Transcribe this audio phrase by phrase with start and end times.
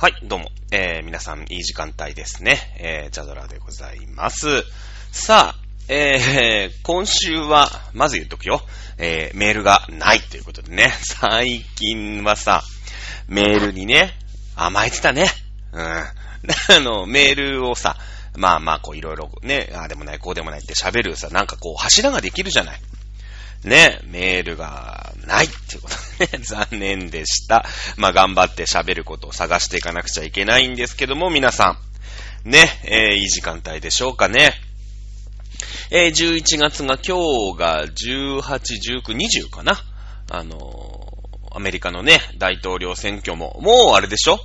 [0.00, 0.52] はい、どうも。
[0.70, 2.56] えー、皆さん、いい時間帯ですね。
[2.78, 4.62] えー、ジャドラでございます。
[5.10, 8.62] さあ、えー、今週は、まず言っとくよ。
[8.96, 10.92] えー、メールがないということでね。
[11.02, 12.62] 最近はさ、
[13.26, 14.16] メールにね、
[14.54, 15.32] 甘えてたね。
[15.72, 15.82] うん。
[15.82, 16.12] あ
[16.78, 17.96] の、メールをさ、
[18.36, 22.80] まあまあ、こういろいろね、ああでもない、こうでもないって喋るさ、なんかこう柱ができるじゃない。
[23.64, 27.64] ね、メールがないっていうことね、残念でした。
[27.96, 31.76] まあ頑張って喋ることを探していかなくちゃいけないんですけども、皆さ
[32.44, 34.52] ん、ね、えーいい時間帯でしょうかね。
[35.90, 38.40] えー11月が今日が18、
[39.02, 39.82] 19、20かな。
[40.30, 41.18] あのー
[41.50, 44.38] アメリカのね、大統領選挙も、もうあれでしょ？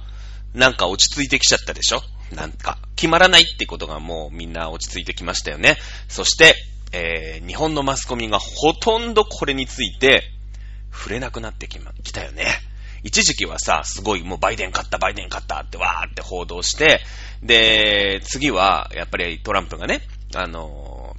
[0.54, 2.02] なんか落ち着いてきちゃったでしょ？
[2.34, 5.78] なんか、決まらないってことがもうみんな落ち着いてきましたよね。
[6.08, 6.56] そして、
[6.94, 10.24] えー日本のマスコミがほとんどこれについて
[10.92, 12.46] 触れなくなってきま、きたよね。
[13.04, 17.02] 一時期はさ、すごいもうバイデン勝った、バイデン勝ったってわーって報道して、
[17.42, 20.02] で、次はやっぱりトランプがね、
[20.36, 21.16] あの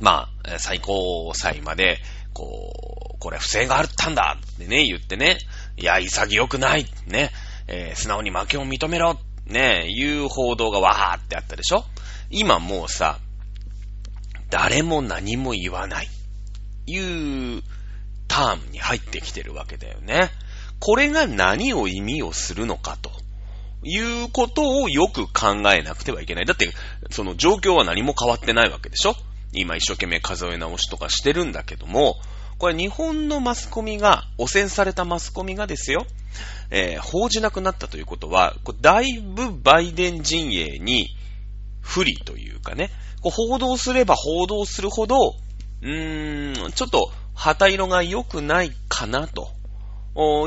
[0.00, 1.98] ーまあ、最高裁まで、
[2.32, 5.38] こう、これ不正があったんだってね、言ってね、
[5.76, 7.30] いや、潔くない、ね、
[7.68, 11.84] えー素直に負けを認めろ、ね、いう報道がわーってあったでしょ？
[12.30, 13.18] 今もうさ、
[14.50, 16.08] 誰も何も言わない、
[16.86, 17.62] いう
[18.28, 20.30] ターンに入ってきてるわけだよね。
[20.80, 23.10] これが何を意味をするのかと。
[23.84, 26.46] いうことをよく考えなくてはいけない。
[26.46, 26.72] だって、
[27.10, 29.14] その状況は何も変わってないわけでしょ
[29.52, 32.16] 今一生懸命数え直しとかしてるんだけども、
[32.58, 36.06] これ日本のマスコミが、汚染されたマスコミがですよ、
[36.70, 41.08] えー報じなくなったということは、だいぶバイデン陣営に
[41.80, 42.90] 不利というかね、
[43.22, 45.34] こう報道すれば報道するほど、
[45.82, 49.48] うーん、ちょっと旗色が良くないかなと。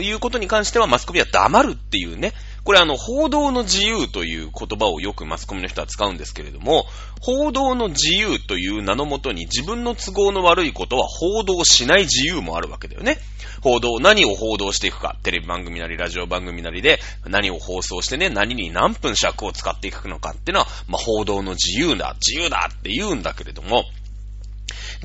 [0.01, 2.33] いうことに関してはマスコミは黙るっていうね。
[2.63, 6.85] これあの、報道の自由という言葉をよくマスコミの人は使うんですけれども、
[7.19, 13.17] 報道の自由という名のもとに自分の都合の悪いことは報道しない自由もあるわけだよね。
[13.61, 23.85] 報道、何を報道していくか、テレビ番組なりラジオ番組なりで何を放送してね、何に何分尺を使っていくのかっていうのは、まあ、報道の自由だ、自由だって言うんだけれども、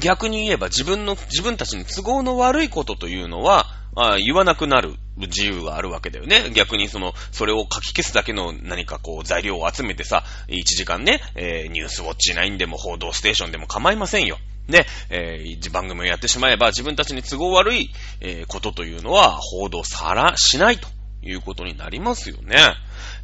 [0.01, 3.67] 逆に言えば自分の、自分たちに都合の悪いことというのは、
[3.97, 6.51] あ言わなくなる自由があるわけだよね。
[6.55, 14.39] 逆にその、それを書き消すだけの何かこう材料を集めてさ、1時間ね、えーニュースウォッチ9でも報道ステーションでも構いませんよ。
[14.69, 17.91] ね、えー番組をやってしまえば自分たちに都合悪い、
[18.21, 20.89] えーことというのは報道さら、しないと
[21.23, 22.59] いうことになりますよね。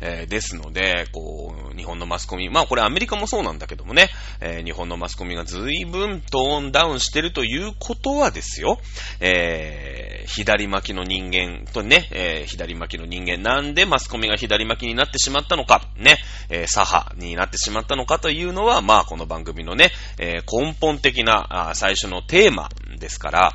[0.02, 4.08] えーですので、こう、日本のマスコミ、まあこれアメリカもそうなんだけどもね、
[4.40, 8.78] えー日本のマスコミが随分トーンダウンしてるということはですよ、
[9.20, 23.52] えー左巻きの人間とね、えー左巻きの人間、なんでマスコミが左巻きになってしまったのか、ね、えー左派になってしまったのかというのは、まあこの番組のね、えー根本的なあ最初のテーマですから、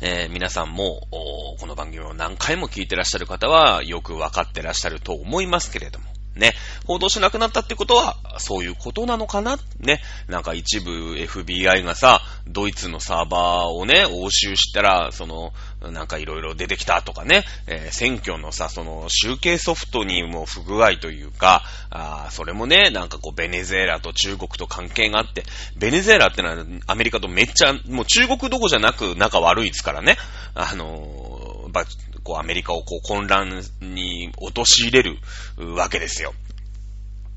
[0.00, 6.06] えー皆さんも、この番組を何回も聞いてらっしゃる方は、よくわかってらっしゃると思いますけれども、
[6.36, 6.52] ね、
[6.86, 15.52] 報道しなくなったってことは、そういうことなのかなね、なんか一部 FBI がさ、ドイツのサーバーをね、押収したら、その、
[15.90, 25.44] なんかいろいろ出てきたとかね、えー選挙のさ、その、集計ソフトにも不具合というか、あそれもね、なんかこう、ベネズエラと中国と関係があって、
[25.76, 30.16] ベネズエラってのはアメリカとめっちゃ、もう中国どこじゃなく仲悪いですからね。
[30.54, 31.84] あのーば
[32.22, 35.18] こう、アメリカをこう、混乱に陥れる
[35.56, 36.34] わけですよ。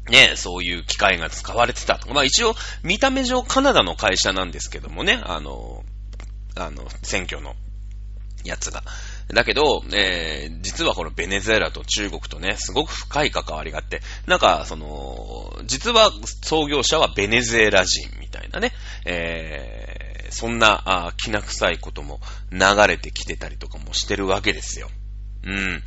[0.10, 2.14] ね、そういう機械が使われてたとか。
[2.14, 5.84] まあ一応、見た目上カナダの会社なんですけどもね、あの、
[6.56, 7.56] あの、選挙の
[8.44, 8.84] やつが。
[9.34, 16.12] だけど、えー、実はこのベネズエラと中国とね、すごく深い関わりがあって、なんか、その、実は
[16.44, 18.72] 創業者はベネズエラ人みたいなね、
[19.06, 22.20] えー、そんな、あきな臭いことも
[22.52, 24.90] 流れてきてたりとかもしてるわけですよ。
[25.44, 25.84] うん。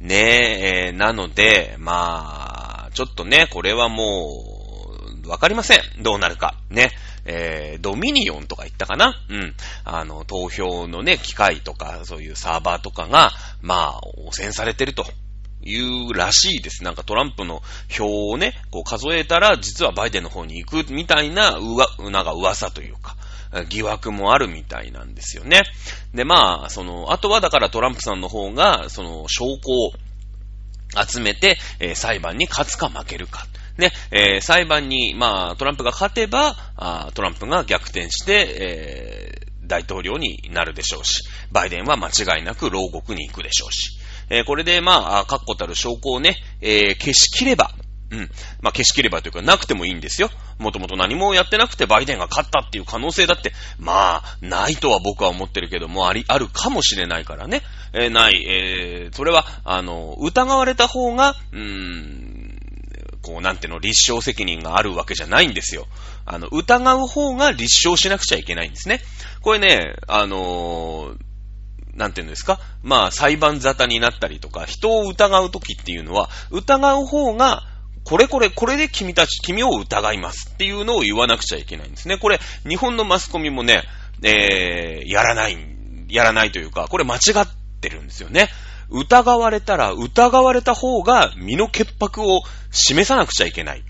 [0.00, 4.42] ねえ、えーなので、まあ、ちょっとね、これはも
[5.24, 5.80] う、わかりません。
[6.02, 6.54] どうなるか。
[6.70, 6.92] ね。
[7.26, 9.14] えー、ドミニオンとか言ったかな？
[9.28, 9.54] うん。
[9.84, 15.04] あの、投票のね、機械とか、そういうサーバーとかが、まあ、汚染されてると。
[15.68, 16.84] いうらしいです。
[16.84, 23.16] なんかトランプの票をね、こう数えたら、実はバイデンの方に行くみたいな、うわ、なんか噂というか、
[23.68, 25.62] 疑惑もあるみたいなんですよね。
[26.14, 29.92] で、まあ、その、あとはだからトランプさんの方が、その、証拠を
[31.04, 33.44] 集めて、えー裁判に勝つか負けるか。
[33.78, 43.98] ね、えー裁判に、まあ、トランプが勝てば、あトランプが逆転して、えー大統領になるでしょうし、バイデンは間違いなく牢獄に行くでしょうし、
[44.30, 47.72] えー、これでまあ、確固たる証拠をね、えー、消し切れば、
[48.10, 48.18] うん。
[48.60, 50.30] まあ、消し切ればというか、なくてもいいんですよ。
[50.58, 57.62] もともと何もやってなくてバイデンが勝ったっていう可能性だって、まあ、ないとは僕は思ってるけども、あり、あるかもしれないからね。
[57.92, 62.35] えー、ない、えー、それは、あの、疑われた方が、うーん、
[63.26, 65.86] こう、なんていうの、立証責任があるわけじゃないんですよ。
[66.24, 69.00] あの、疑う方が立証しなくちゃいけないんですね。
[69.42, 71.16] これね、あのー、
[71.96, 72.60] なんていうんですか？
[72.82, 77.62] まあ、裁判沙汰になったりとか、人を疑うときっていうのは、疑う方が、
[78.04, 82.18] これこれ、これで君たち、君を疑いますっていうのを言わなくちゃいけないんですね。
[82.18, 82.38] これ、
[82.68, 83.82] 日本のマスコミもね、
[84.22, 85.56] えー、やらない、
[86.08, 87.48] やらないというか、これ間違っ
[87.80, 88.48] てるんですよね。
[88.90, 93.82] 疑われたら、疑われた方が身の潔白を示さなくちゃいけない。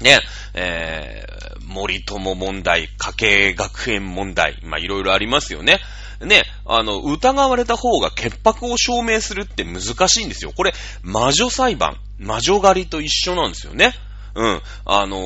[0.00, 0.20] ね、
[0.54, 5.80] えー、森友問題、家計学園問題、ま、いろいろありますよね。
[6.20, 10.52] ね、あの、疑われた方が潔白を証明するって難しいんですよ。
[10.56, 10.72] これ、
[11.02, 13.92] 魔女裁判、魔女狩りと一緒なんですよね。
[14.34, 14.62] うん。
[14.86, 15.20] あのー、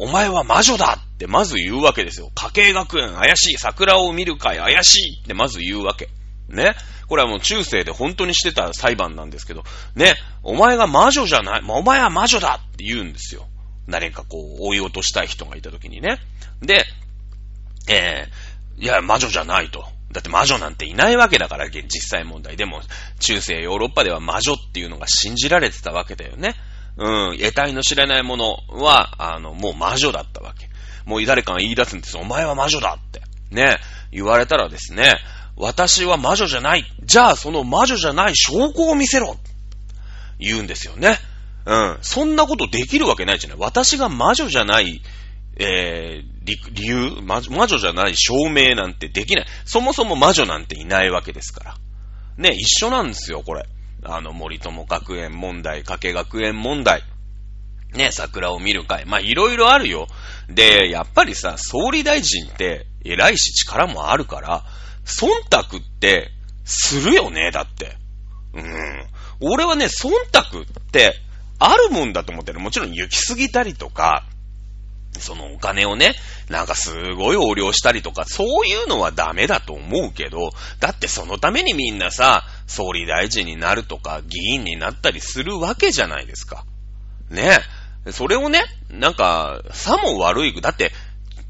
[0.00, 2.30] お前は魔女だってまず言うわけですよ。
[2.34, 6.08] 家計学園怪しい、桜を見る会怪しいってまず言うわけ。
[6.48, 6.74] ね。
[7.12, 9.64] これはもう中世で本当にしてた裁判なんですけど、
[9.94, 10.14] ね。
[10.42, 13.46] お前が魔女じゃない、お前は魔女だって言うんですよ。
[13.86, 16.20] 誰かこう、追い落としたい人がいた時にね。
[16.62, 16.86] で、
[17.86, 19.84] えー、いや、魔女じゃないと。
[20.10, 22.56] だって魔女なんていないわけだから、実際問題。
[22.56, 22.80] でも、
[23.20, 26.54] 中世ヨーロッパでは魔女っていうのが信じられてたわけだよね。
[26.96, 30.70] うん、得体の知れないものは、あの、もう魔女だったわけ。
[31.04, 32.16] もう誰かが言い出すんです。
[32.16, 33.20] お前は魔女だって。
[33.50, 33.76] ね、
[34.10, 35.18] 言われたらですね、
[35.56, 36.84] 私は魔女じゃない。
[37.04, 39.36] じゃあその魔女じゃない証拠を見せろ。
[40.38, 41.18] 言うんですよね。
[41.66, 41.98] うん。
[42.02, 43.58] そんなことできるわけないじゃない。
[43.60, 45.02] 私が魔女じゃない
[45.58, 49.46] えー、理理由魔、魔女じゃない証明なんてできない。
[49.64, 51.76] そもそも魔女なんていないわけですから。
[52.38, 53.66] ね、一緒なんですよ、これ。
[54.04, 57.02] あの、森友学園問題、加計学園問題。
[57.92, 59.04] ね、桜を見る会。
[59.04, 60.08] まあ、いろいろあるよ。
[60.48, 64.64] で、やっぱりさ、総理大臣って偉いし力もあるから、
[65.04, 66.30] 忖度って
[66.64, 67.96] するよね、だって。
[68.54, 69.06] うん。
[69.40, 71.16] 俺はね、忖度って
[71.58, 72.60] あるもんだと思ってる。
[72.60, 74.24] もちろん行き過ぎたりとか、
[75.18, 76.14] そのお金をね、
[76.48, 86.64] なんかすごい横領したりとか、そういうのはダメだと思うけど、だってそのためにみんなさ、総理大臣になるとか、議員になったりするわけじゃないですか。
[87.30, 87.60] ね。
[88.10, 90.92] それをね、なんか、さも悪い、だって、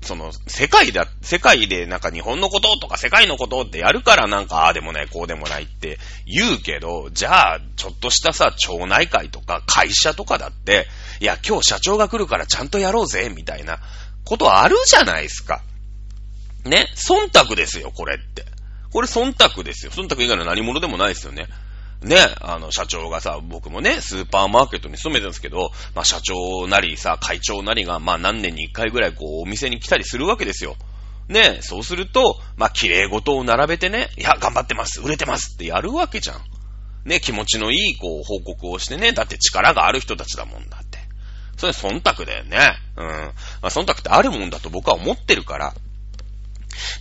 [0.03, 10.89] その、世界だ、世界でなんか日本のこととか世界のことってやるからなんかああでもないこうでもないって言うけど、じゃあ、ちょっとしたさ、町内会とか会社とかだって、
[11.21, 13.79] いや、今日社長が来るからちゃんとやろうぜ、みたいな
[14.25, 15.63] ことあるじゃないですか。
[16.65, 16.89] ね？
[16.95, 18.45] 忖度ですよ、これって。
[18.93, 19.93] これ忖度ですよ。
[19.93, 21.47] 忖度以外の何者でもないですよね。
[22.03, 30.77] ね、あの、社長がさ、僕もね、スーパーマーケットに勤めてるんですけど、まあ、社長なりさ、会長なりが、まあ、何年に一回ぐらい、こう、お店に来たりするわけですよ。
[31.29, 36.41] ね、そうすると、まあ、綺麗事を並べてね、いや、頑張ってます、売れてますってやるわけじゃん。
[37.05, 40.99] ね、気持ちのいい、こう、報告をしてね、だって力がある人たちだもんだって。
[41.57, 42.59] それ忖度だよね。
[42.97, 43.07] うん。
[43.07, 45.75] まあ、忖度ってあるもんだと僕は思ってるから。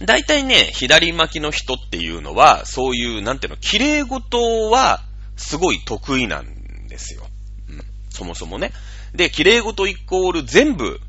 [0.05, 5.01] 大体ね、左巻きの人っていうのは、そういう、なんていうの、綺麗事は、
[5.37, 7.25] すごい得意なんですよ。
[7.69, 7.83] うん。
[8.09, 8.71] そもそもね。
[9.13, 10.99] で、綺麗事イコール全部、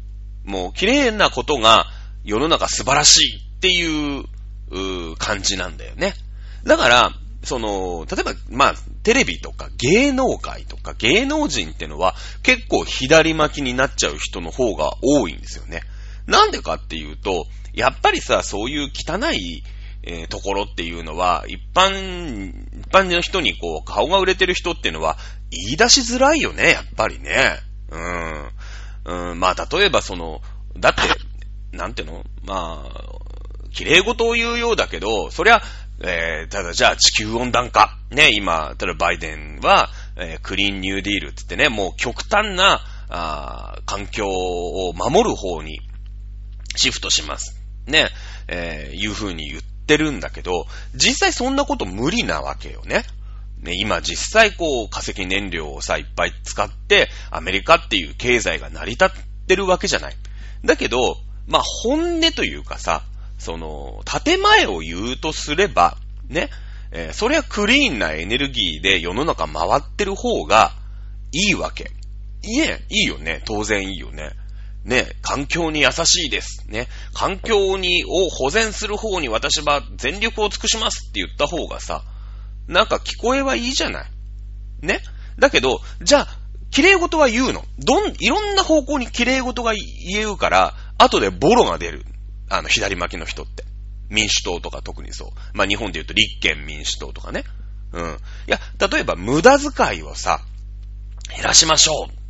[0.44, 1.86] もう綺麗なことが
[2.24, 4.24] 世の中素晴らしいっていう、
[4.74, 6.14] う感じなんだよね。
[6.64, 7.12] だから、
[7.44, 15.82] その、例えば、まあ、テレビとか芸能界とか芸能人ってのは結構左巻きになっちゃう人の方が多いんですよね。
[16.26, 19.62] なんでかっていうと、やっぱりさ、そういう汚い、
[20.04, 22.48] えー、ところっていうのは、一般、
[22.80, 25.16] 一般の人にこう、顔が売れてる人っていうのは、
[25.50, 27.58] 言い出しづらいよね、やっぱりね。
[27.90, 29.30] うん。
[29.30, 30.40] うん、まあ、例えばその、
[30.78, 31.02] だって、
[31.76, 32.24] なんていうの？
[32.44, 35.62] まあ、綺麗事を言うようだけど、そりゃ、
[36.04, 37.96] えー、ただじゃあ地球温暖化。
[38.10, 45.80] ね、今、例えばバイデンは、えー、クリーンニューディールってってね、もう極端な、あ環境を守る方に
[46.76, 47.56] シフトします。
[47.86, 48.08] ね、
[48.48, 53.04] えー、いう風に言ってるんだけど、実際そんなこと無理なわけよね。
[53.62, 59.10] ね、今実際こう化石燃料をさ、いっぱい使って、アメリカっていう経済が成り立っ
[59.46, 60.16] てるわけじゃない。
[60.64, 63.02] だけど、まあ、本音というかさ、
[63.38, 65.96] その、建前を言うとすれば、
[66.28, 66.50] ね、
[66.92, 70.72] えー、それはクリーンなエネルギーで世の中回ってる方が
[71.32, 71.90] いいわけ。
[72.44, 73.42] いえ、いいよね。
[73.44, 74.30] 当然いいよね。
[74.84, 76.64] ね、環境に優しいです。
[76.68, 82.02] ね、環境に、を保全する方に私は全力を尽くしますって言った方がさ、
[82.66, 84.10] なんか聞こえはいいじゃない。
[84.82, 85.00] ね
[85.38, 86.28] だけど、じゃあ、
[86.70, 87.64] 綺麗事は言うの？
[87.78, 92.04] どん、いろんな方向に綺麗事が言うから、後でボロが出る。
[92.48, 93.64] あの、左巻きの人って。
[94.08, 95.28] 民主党とか特にそう。
[95.54, 97.44] まあ、日本で言うと立憲民主党とかね。
[97.92, 98.18] うん。
[98.48, 98.58] いや、
[98.90, 100.40] 例えば無駄遣いをさ、
[101.34, 102.21] 減らしましょう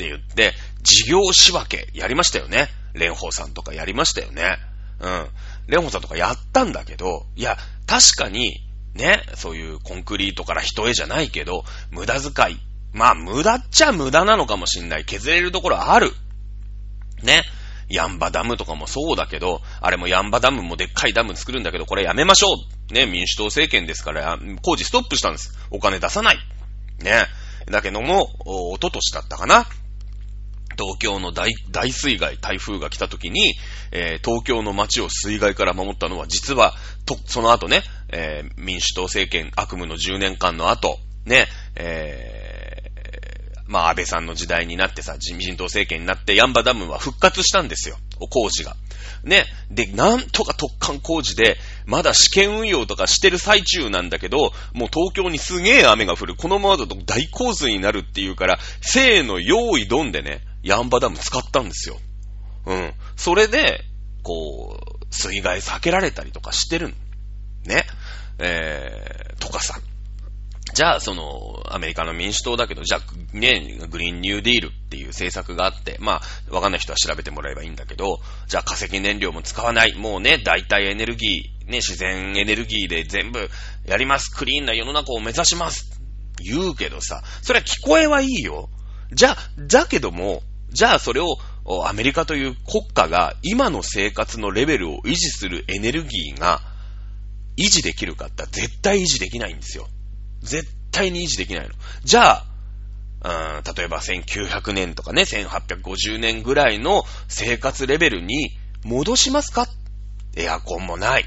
[0.00, 2.68] って言って、事業仕分けやりましたよね。
[2.94, 4.56] 蓮舫さんとかやりましたよね。
[4.98, 5.28] うん。
[5.68, 12.60] 蓮舫さんとかやったんだけど、いや、確かに、ね、そういうコンクリートから人絵じゃないけど、無駄遣い。
[12.92, 15.04] まあ、無駄っちゃ無駄なのかもしんない。
[15.04, 16.12] 削れるところある。
[17.22, 17.42] ね。
[17.88, 22.48] ヤンバダムとかもそうだけど、あれもヤンバダムもでっかいダム作るんだけど、これやめましょ
[22.90, 22.92] う。
[22.92, 25.58] ね、民主党政権ですから、工事ストップしたんです。
[25.70, 26.38] お金出さない。
[27.02, 27.26] ね。
[27.66, 29.66] だけども、おととしだったかな。
[30.80, 33.54] 東京の大大水害、台風が来た時に、
[33.92, 47.98] えー、東京の街を水害から守ったのは、実は、と、その後ね、えー、民主党政権悪夢の10年間の後、ね、えー、まあ、安倍さんの時代になってさ、自民党政権になって、ヤンバダムは復活したんですよ。
[48.30, 48.74] 工事が。
[49.22, 49.44] ね。
[49.70, 56.36] で、なんとか特艦工事で、まだ試験運用とかしてる最中なんだけど、もう東京にすげえ雨が降る。
[56.36, 61.98] このままだと大洪水になるっていうから、せーの用意ドンでね、ヤンバダム使ったんですよ。
[62.66, 62.92] うん。
[63.16, 63.84] それで、
[64.22, 66.94] こう、水害避けられたりとかしてるん。
[67.64, 67.86] ね。
[68.38, 69.80] えー、とかさ。
[70.72, 83.50] じゃあ、その、アメリカの民主党だけど、じゃあ、ね、グリーンニューディールっていう政策があって、まあ、わかんない人は調べてもらえばいいんだけど、じゃあ化石燃料も使わない、もうね、代替エネルギー、ね、自然エネルギーで全部
[83.86, 85.90] やります、クリーンな世の中を目指します、
[86.38, 88.68] 言うけどさ、それは聞こえはいいよ。
[89.12, 91.36] じゃあ、だけども、じゃあそれを
[91.86, 96.60] アメリカという国家が今の生活のレベルを維持するエネルギーが
[97.56, 99.88] 維持できるかって絶対維持できないんですよ。
[100.40, 101.74] 絶対に維持できないの。
[102.04, 102.44] じゃ
[103.22, 109.66] あ、例えば1900年とかね、1850年ぐらいの生活レベルに戻しますか？
[110.36, 111.24] エアコンもない。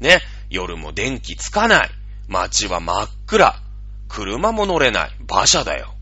[0.00, 1.90] ね、夜も電気つかない。
[2.28, 3.60] 街は真っ暗。
[4.08, 5.10] 車も乗れない。
[5.28, 5.94] 馬車だよ。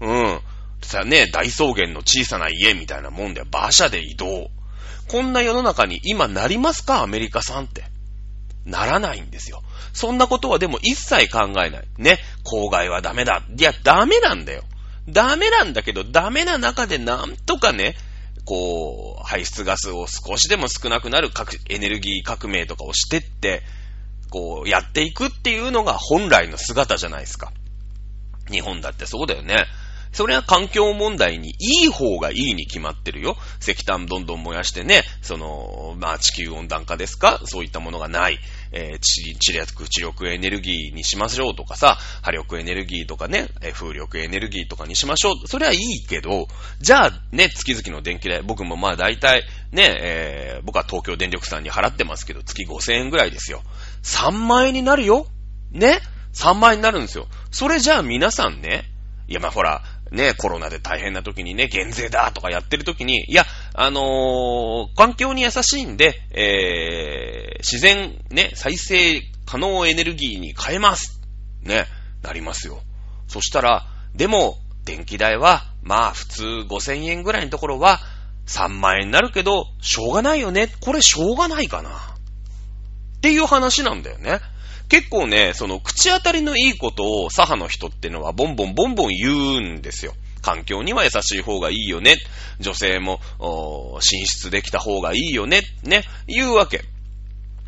[0.00, 0.40] うん。
[0.86, 4.50] さ、ね、大草原の小さな家みたいなもんで馬車で移動。
[5.08, 7.02] こんな世の中に今なりますか？
[7.02, 7.84] アメリカさんって。
[8.64, 9.62] ならないんですよ。
[9.94, 11.88] そんなことはでも一切考えない。
[11.96, 12.18] ね？
[12.44, 13.42] 郊外はダメだ。
[13.56, 14.62] いや、ダメなんだよ。
[15.08, 17.96] ダメなんだけど、ダメな中でなんとかね、
[18.44, 21.30] こう、排出ガスを少しでも少なくなる
[21.70, 23.62] エネルギー革命とかをしてって、
[24.30, 27.50] こう、やっていくっていうのが本来の姿じゃないですか。
[28.50, 29.64] 日本だってそうだよね。
[30.12, 33.36] それは環境問題にいい方がいいに決まってるよ。
[33.60, 37.40] 石炭どんどん燃やしてね、その、まあ地球温暖化ですか？
[37.44, 38.38] そういったものがない。
[38.70, 45.48] えー、地、地力、地力エネルギーにしましょうとかさ、波力エネルギーとかね、えー、風力エネルギーとかにしましょう。
[45.48, 46.48] それはいいけど、
[46.80, 53.62] じゃあね、月々の電気代、僕もまあ大体ね、えー、僕は東京電力さんに払ってますけど、月5000円ぐらいですよ。
[54.02, 55.26] 3万円になるよ
[55.70, 56.00] ね
[56.34, 57.26] ?3 万円になるんですよ。
[57.50, 58.84] それじゃあ皆さんね、
[59.28, 71.20] いやまあほら、ね、コロナで大変な時にね、減税だとかやってる時に、いや、あのー、環境に優しいんで、えー、自然、ね、再生可能エネルギーに変えます。
[71.62, 71.86] ね、
[72.22, 72.80] なりますよ。
[73.26, 78.00] そしたら、でも、電気代は、まあ、普通5000円ぐらいのところは、
[78.46, 80.72] 3万円になるけど、しょうがないよね。
[80.80, 81.90] これしょうがないかな。
[81.90, 84.40] っていう話なんだよね。
[84.88, 90.14] 結構ね、その口当たりのいいことを左派の人ってのはボンボンボンボン言うんですよ。
[90.40, 92.16] 環境には優しい方がいいよね。
[92.60, 93.20] 女性も、
[94.00, 95.62] 進出できた方がいいよね。
[95.82, 96.04] ね。
[96.26, 96.84] 言うわけ。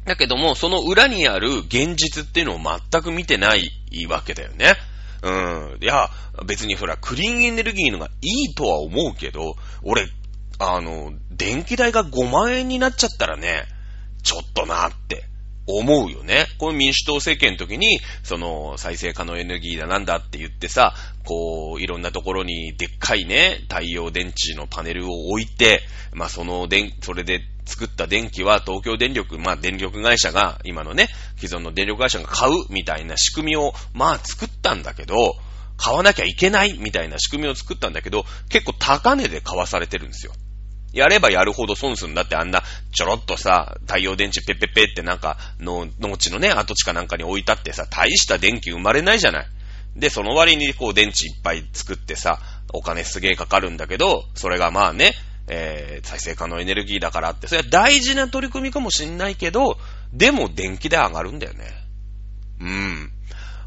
[0.06, 3.70] だけども、その裏にある現実っていうのを全く見てない
[4.08, 4.74] わけだよね。
[5.22, 5.78] うん。
[5.82, 6.08] いや、
[6.46, 10.06] 別にほら、クリーンエネルギーのがいいとは思うけど、俺、
[10.58, 13.64] あの、電気代が5万円になっちゃったらね、
[14.22, 15.29] ちょっとなって
[15.76, 16.46] 思うよね。
[16.58, 31.08] この民主党政権の時に、その、再生可能エネルギーだなんだって言ってさ、こう、いろんなところにでっかいね、太陽電池のパネルを置いて、まあ、その電、それで作った電気は東京電力、まあ、電力会社が、今のね、
[31.38, 35.36] 既存の電力会社が買うみたいな仕組みを、まあ、作ったんだけど、
[35.76, 40.32] 買わなきゃいけないみたいな仕組みを作ったんだけど、結構高値で買わされてるんですよ。
[40.92, 49.46] やればやるほど損するんだってあんなちょろっとさ、太陽電池ペッペッペってなんかの、農地のね、跡地かなんかに置いたってさ、大した電気生まれないじゃない。
[49.96, 52.40] で、その割にこう電池いっぱい作ってさ、
[52.72, 55.12] お金すげえかかるんだけど、それがまあね、
[55.48, 59.78] えー、再生可能エネルギーだからって、それは大事な取り組みかもしんないけど、
[60.12, 61.64] でも電気代上がるんだよね。
[62.60, 63.12] うん。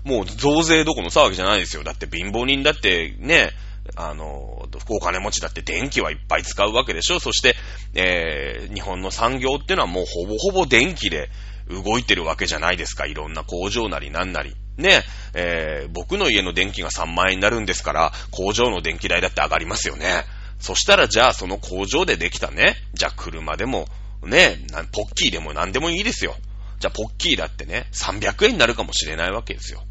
[0.04, 1.84] もう増税どこの騒ぎじゃないですよ。
[1.84, 3.52] だって貧乏人だってね、
[3.96, 7.56] あの、お金持ちだって電気はいっぱい使うわけでしょそして、
[7.94, 11.30] えー、日本の産業っていうのはもうほぼほぼ電気で
[11.70, 13.06] 動いてるわけじゃないですか。
[13.06, 14.56] いろんな工場なりなんなり。
[14.78, 20.26] ね、えー、僕の家の電気が3万円になるんですから、工場の電気代だって上がりますよね。
[20.60, 23.88] そしたらじゃあその工場でできたね、じゃあ車でも、
[24.24, 24.58] ね、
[24.94, 26.36] ポッキーでも何でもいいですよ。
[26.80, 29.84] じゃあポッキーだってね、300円になるかもしれないわけですよ。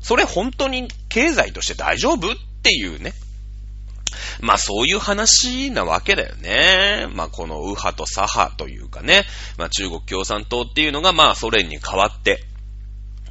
[0.00, 3.12] それ本当に経済として大丈夫っていうね。
[4.40, 7.06] まあそういう話なわけだよね。
[7.12, 9.24] まあこの右派と左派というかね。
[9.58, 12.44] まあ中国共産党っていうのがまあソ連に代わって、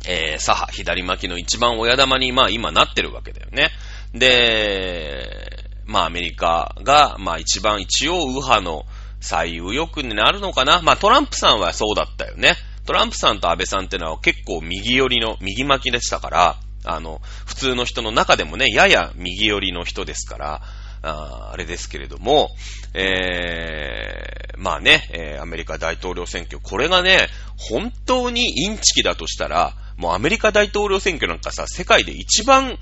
[0.07, 3.71] えー、左派、左巻きの一番親玉にまあ今なってるわけだよね。
[4.13, 8.85] で、まあアメリカがまあ一番一応右派の
[9.19, 10.81] 最右翼になるのかな。
[10.81, 12.55] まあトランプさんはそうだったよね。
[12.85, 20.61] トランプさんと安倍さんってのは結構右寄りの、右巻きでしたから、あの、普通の人の中でもね、やや右寄りの人ですから、
[21.03, 22.49] ああれですけれども、
[22.93, 32.77] えー、まあね、えー、アメリカ大統領選挙、これがね、本当にインチキだとしたら、もうアメリカ大統領選挙なんかさ、世界で一番、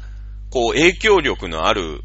[0.51, 2.03] こう、影響力のある、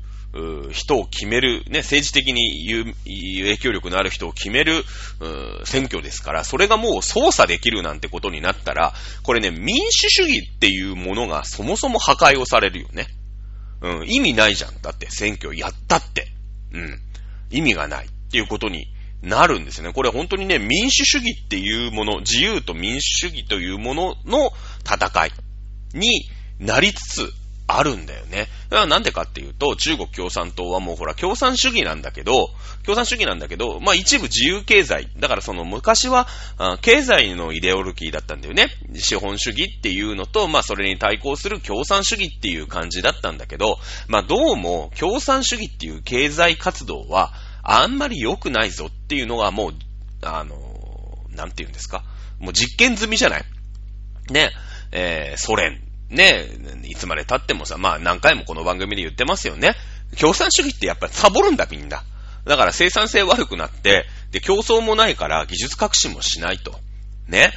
[0.72, 2.94] 人を決める、ね、政治的に
[3.40, 4.84] 影響力のある人を決める、
[5.64, 13.06] 選挙ですから、それがもう操作できるなんてことになったら、これね、民主主義っていうものがそもそも破壊をされるよね。
[13.80, 14.80] うん、意味ないじゃん。
[14.80, 16.28] だって選挙やったって。
[16.72, 16.98] うん。
[17.50, 18.86] 意味がないっていうことに
[19.22, 19.92] なるんですよね。
[19.92, 24.50] これ本当にね、民主主義っていうもの、自由と民主主義というものの
[24.84, 25.30] 戦い
[25.94, 27.32] になりつつ
[27.68, 28.46] あるんだよね。
[28.70, 32.50] なんでかっていうと、中国共産党はもうほら、共産主義なんだけど、
[32.84, 35.08] 共産主義なんだけど、まあ一部自由経済。
[35.18, 36.28] だからその昔は、
[36.82, 38.68] 経済のイデオロギーだったんだよね。
[38.94, 47.32] 資本主義っていうのと、まあそれに対抗する共産主義っていう感じだったんだけど、まあどうも共産主義っていう経済活動は、
[47.64, 49.74] あんまり良くないぞっていうのがもう、
[50.22, 50.56] あの、
[51.30, 52.04] なんて言うんですか？
[52.38, 53.44] もう実験済みじゃない？
[54.30, 54.52] ね、
[54.92, 56.46] えー、ソ連ね、
[56.84, 59.74] いつまで経ってもさ、まあ何回もこの番組で言ってますよね。
[60.18, 62.02] 共産主義ってやっぱりサボるんだみんな。
[62.44, 66.78] だから生産性悪くなって、で、競争もないから技術革新もしないと。
[67.26, 67.52] ね。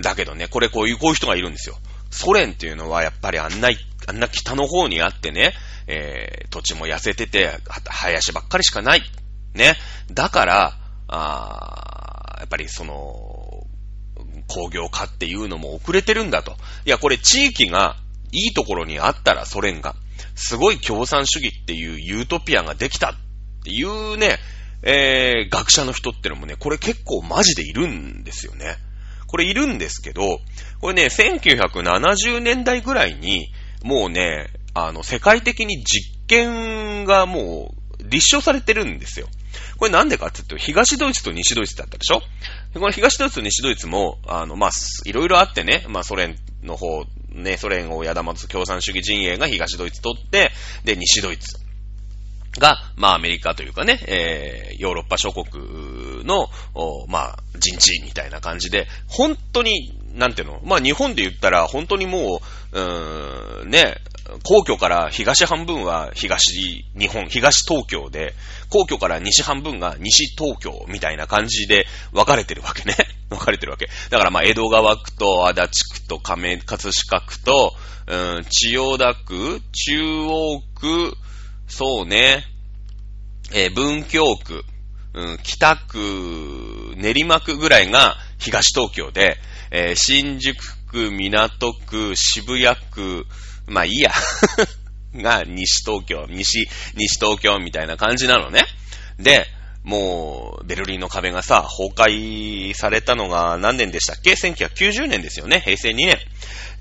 [0.00, 1.76] だけどね、これこういう、こういう人がいるんですよ。
[2.10, 3.70] ソ連っていうのはやっぱりあんな、
[4.06, 5.54] あんな北の方にあってね、
[5.88, 9.02] えー、土地も痩せてて、林ばっかりしかない。
[9.54, 9.74] ね。
[10.12, 13.37] だから、あやっぱりその、
[14.48, 16.56] 工業化っていうのも遅れてるんだと。
[16.84, 17.96] いや、これ地域が
[18.32, 19.94] いいところにあったらソ連が、
[20.34, 23.14] すごい共産主義っていうユートピアができたっ
[23.64, 24.38] ていうね、
[24.82, 28.76] えー、学者の人ってのもね、これ結構マジでいるんですよね。
[29.26, 30.40] これいるんですけど、
[30.80, 39.28] これね、1970年代ぐらいに、もうね、あの、世界的に実験がもう立証されてるんですよ。
[39.78, 42.20] これなんでかって言うと、東ドイツと西ドイツだったでしょ？
[42.74, 44.70] この東ドイツと西ドイツも、あの、まあ、
[45.04, 50.50] いろいろあってね、まあ、ソ連の方、ね、ソ連をやだまつ共産主義陣営が東ドイツ取って、
[50.84, 51.58] で、西ドイツ
[52.58, 56.48] が、まあ、アメリカというかね、えー、ヨーロッパ諸国の、
[57.06, 60.60] まあ、陣地みたいな感じで、本当に、なんていうの？
[60.64, 62.40] まあ、日本で言ったら、本当にも
[62.72, 63.94] う、うーん、ね、
[64.42, 68.34] 皇居から東半分は東日本、東東京で、
[68.70, 72.94] 皇居から西半分が西東京みたいな感じで分かれてるわけね。
[73.30, 73.88] 分かれてるわけ。
[74.10, 77.74] だからまあ、江戸川区と足立区と亀、葛飾区と、
[78.06, 81.16] うん、千代田区、中央区、
[81.66, 82.44] そうね、
[83.52, 84.64] えー、文京区、
[85.14, 89.36] うん、北区、練馬区ぐらいが東東京で、
[89.70, 93.26] えー、新宿区、港区、渋谷区、
[93.66, 94.10] まあいいや。
[95.14, 98.64] が西東京、西、西東京みたいな感じなのね。
[99.18, 99.46] で、
[99.84, 105.60] もう、ベルリンの壁がさ、崩壊されたのが何年でしたっけ ?1990 年ですよね。
[105.60, 106.18] 平成2年。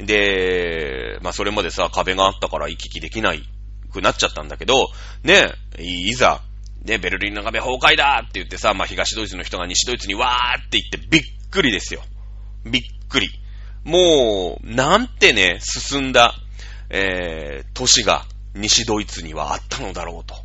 [0.05, 3.43] で、まあそれまでさ、壁があったから行き来できない
[3.91, 4.89] くなっちゃったんだけど、
[5.23, 6.41] ね、いざ、
[6.83, 12.01] ね、ベルリンの壁崩壊だって言ってさ、まあ東ドイツの人が西ドイツにわーって言ってびっくりですよ。
[12.65, 13.29] びっくり。
[13.83, 16.35] もう、なんてね、進んだ
[16.89, 20.35] えー、都市が西ドイツにはあったのだろうと。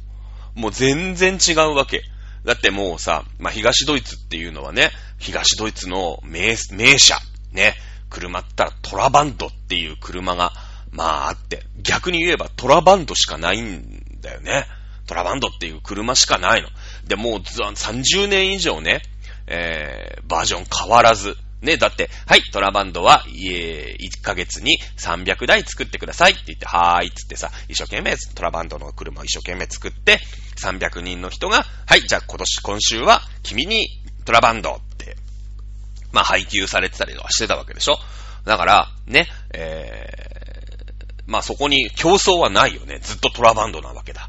[0.54, 2.02] もう全然違うわけ。
[2.44, 7.16] だってもうさ、まあ、東ドイツっていうのはね、東ドイツの名、名車、
[7.52, 7.74] ね、
[8.10, 10.52] 車ったらトラバンドっていう車が、
[10.90, 14.66] まああって、逆に言えばトラバンドしかないんだよね。
[15.06, 16.68] トラバンドっていう車しかないの。
[17.06, 19.02] で、もう30年以上ね、
[19.46, 30.18] えー、バージョン変わらず、ね、だって、はい、トラバンドは、いえ1ヶ月に300台作ってくださいって言って、はーいっつってさ、一生懸命トラバンドの車を一生懸命作って、
[30.60, 33.86] 300人の人が、はい、じゃあ今年、今週は君に
[34.24, 35.16] トラバンドって、
[36.12, 37.96] まあ配給されてたりとかしてたわけでしょ？
[38.44, 42.98] だから、ね、えー、まあそこに競争はないよね。
[43.00, 44.28] ずっとトラバンドなわけだ。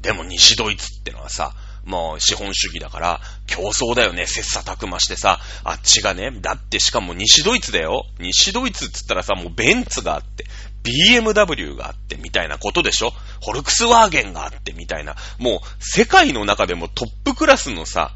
[0.00, 1.54] でも西ドイツってのはさ、
[1.84, 8.06] もう資本主義だから、競争だよね、切磋琢磨してさ、あっちがね、だってしかも西ドイツだよ。
[8.18, 10.46] 西ドイツっつったらさ、もうベンツがあって、
[10.84, 18.12] BMW があってみたいなことでしょホルクスワーゲンがあってみたいな、もう世界の中でもトップクラスのさ、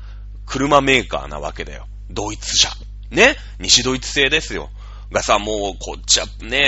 [0.47, 1.87] 車メーカーなわけだよ。
[2.11, 2.71] ドイツ車。
[3.11, 3.37] ね？
[3.59, 4.71] 西ドイツ製ですよ。
[5.13, 6.59] がさ、もうこっちはね、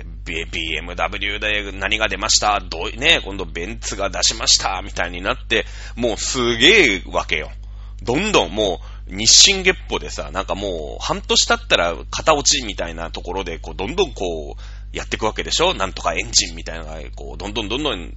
[0.00, 2.60] えー BMW で何が出ました？
[2.60, 4.82] どね、今度ベンツが出しました？
[4.82, 5.64] みたいになって、
[5.96, 7.50] もうすげえわけよ。
[8.02, 15.74] どんどんもう、日進月歩でさ、なんかもう、半年経ったら型落ちみたいなところで、こう、どんどんこう、やっていくわけでしょ？
[15.74, 18.14] なんとかエンジンみたいなのが、こう、どんどんどんどん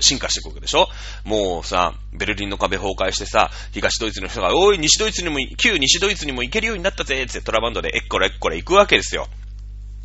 [0.00, 0.88] 進化していくわけでしょ？
[1.24, 9.26] もうさ、ベルリンの壁崩壊してさ、東ドイツの人が、おい、西ドイツにも、旧西ドイツにも行けるようになったぜ、ってトラバンドでエッコレエッコレ行くわけですよ。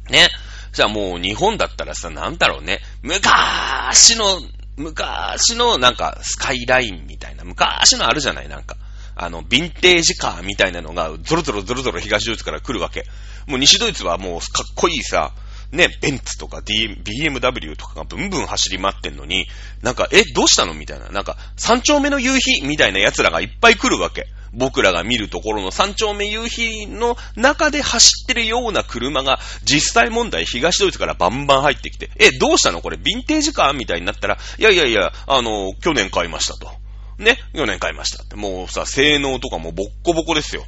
[0.09, 0.27] ね？
[0.71, 2.79] じゃあもう日本だったらさ、なんだろうね。
[3.01, 4.41] 昔の、
[4.77, 8.77] 昔のなんかスカイラインみたいな、昔のあるじゃないなんか。
[9.15, 13.03] あの、ヴィンテージカーみたいなのが、ゾロゾロゾロゾロ東ドイツから来るわけ。
[13.47, 15.33] もう西ドイツはもうかっこいいさ、
[15.71, 19.45] ね、ベンツとか D、BMW とかがブンブン走り回ってんのに、
[19.81, 20.73] なんか、え、どうしたの？
[20.73, 21.09] みたいな。
[21.09, 22.61] なんか、三丁目の夕日？
[22.61, 24.25] みたいな奴らがいっぱい来るわけ。
[24.53, 36.71] 僕らが見るところの三丁目夕日の中で走ってるような車が、実際問題東ドイツからバンバン入ってきて、え、どうしたのこれ、ヴィンテージカーみたいになったら、いやいやいや、あの、去年買いましたと。
[37.17, 38.35] ね、去年買いましたって。
[38.35, 40.65] もうさ、性能とかもボッコボコですよ。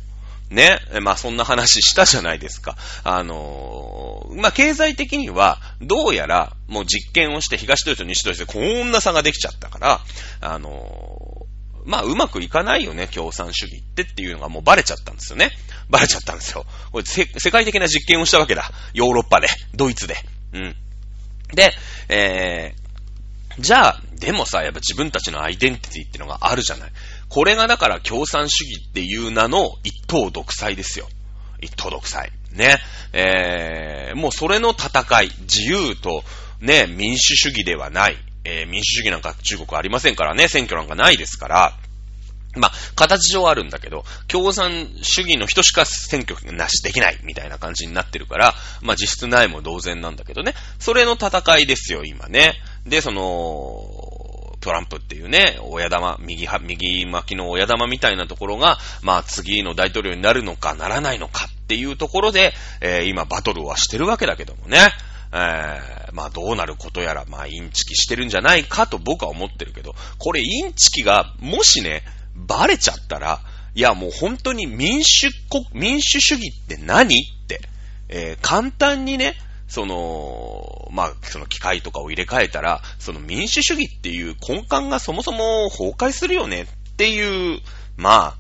[0.52, 0.80] ね？
[1.02, 2.76] まあそんな話したじゃないですか。
[3.06, 10.02] あのー、まあ経済的には、どうやらもう実験をして東ドイツと西ドイツでこんな差ができちゃったから、
[10.41, 11.20] あの、
[11.86, 15.52] まあうまくいかないよね、共産主義ってっていうのがもうバレちゃったんですよね。
[15.89, 16.65] バレちゃったんですよ。
[16.91, 18.72] これ世界的な実験をしたわけだ。
[18.94, 20.15] ヨーロッパで、ドイツで。
[20.54, 20.76] うん。
[21.54, 21.74] で、
[22.10, 26.91] えー、じゃあ、でもさ、やっぱ自分たちのアイデンティティってのがあるじゃない。
[27.28, 31.08] これがだから共産主義っていう名の一党独裁ですよ。
[31.62, 32.32] 一党独裁。
[32.54, 32.78] ね。
[33.13, 36.24] えー、もうそれの戦い、自由と
[36.62, 38.17] ね、民主主義ではない。
[38.43, 41.73] えー、民主主義なんか中国ありませんからね、選挙なんかないですから、
[42.56, 50.54] まあ、形上あるんだけど、共産主義の人しか選挙なしできないみたいな感じになってるから、まあ実質ないも同然なんだけどね。
[50.80, 52.56] それの戦いですよ、今ね。
[52.86, 64.91] で、その、トランプっていうね、親玉、右は、右巻きの親玉みたいなところが、まあ次の大統領になるのかならないのかっていうところで、えー、今バトルはしてるわけだけどもね。
[65.34, 72.04] えー、まあどうなることやら、まあインチキしてるんじゃないかと僕は思ってるけど、これインチキがもしね、
[72.36, 73.39] バレちゃったら、
[73.74, 77.15] いやもう本当に民主国、民主主義って何？
[77.15, 77.62] って、
[78.10, 79.36] えー、簡単にね、
[79.70, 86.63] その、まあ、その機械とかを入れ替えたら、その民主主義っていう根幹がそもそも崩壊するよね？
[86.63, 86.67] っ
[86.98, 87.62] ていう、
[87.96, 88.38] まあ、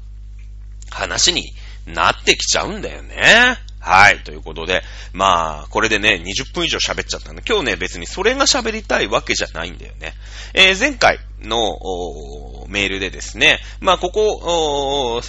[0.89, 1.53] 話に
[1.85, 3.55] なってきちゃうんだよね。
[3.81, 4.19] はい。
[4.19, 10.13] ということで、まあ、これでね、20分以上喋っちゃったんで、今日ね、別にそれが喋りたいわけじゃないんだよね。
[10.53, 11.57] えー、前回の
[12.67, 15.21] メールでですね、まあ、ここ、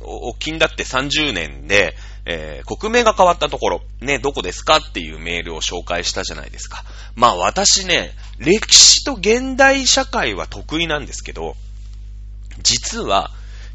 [0.00, 1.94] お、金だって30年で、
[2.26, 6.84] えー、国名が変わったところ、ね、どこですかっていうメールを紹介したじゃないですか。
[7.14, 11.56] まあ私ね、歴史と現代社会は得意なんですけど、
[12.62, 13.30] 実は、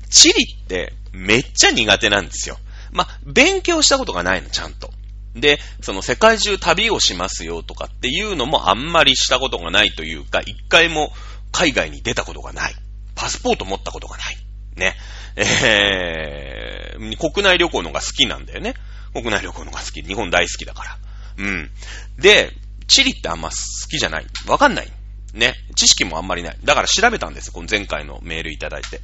[0.09, 2.57] 地理ってめっちゃ苦手なんですよ。
[2.91, 4.91] まあ、勉強したことがないの、ちゃんと。
[5.35, 11.11] で、その世界中旅をしますよとかっていうのもあんまりしたことがないというか、一回も
[11.51, 12.75] 海外に出たことがない。
[13.15, 14.37] パスポート持ったことがない。
[14.75, 14.95] ね。
[15.35, 18.75] えー、国内旅行のが好きなんだよね。
[19.13, 20.01] 国内旅行のが好き。
[20.01, 20.97] 日本大好きだから。
[21.37, 21.71] うん。
[22.17, 22.51] で、
[22.87, 23.55] チリってあんま好
[23.89, 24.25] きじゃない。
[24.47, 24.91] わかんない。
[25.33, 25.53] ね。
[25.75, 26.57] 知識もあんまりない。
[26.63, 27.51] だから調べたんです。
[27.51, 29.01] この前回のメールいただいて。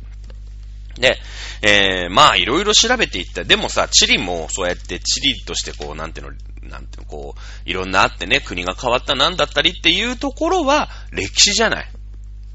[0.97, 1.17] で、
[1.61, 3.43] えー、まあ、いろいろ調べていった。
[3.43, 11.87] でもさ、チリもそうやってチリとしてこう、なんていうの、なんていうの、こう、いろんなあってね、国が変わったなんだったりっていうところは、歴史じゃない。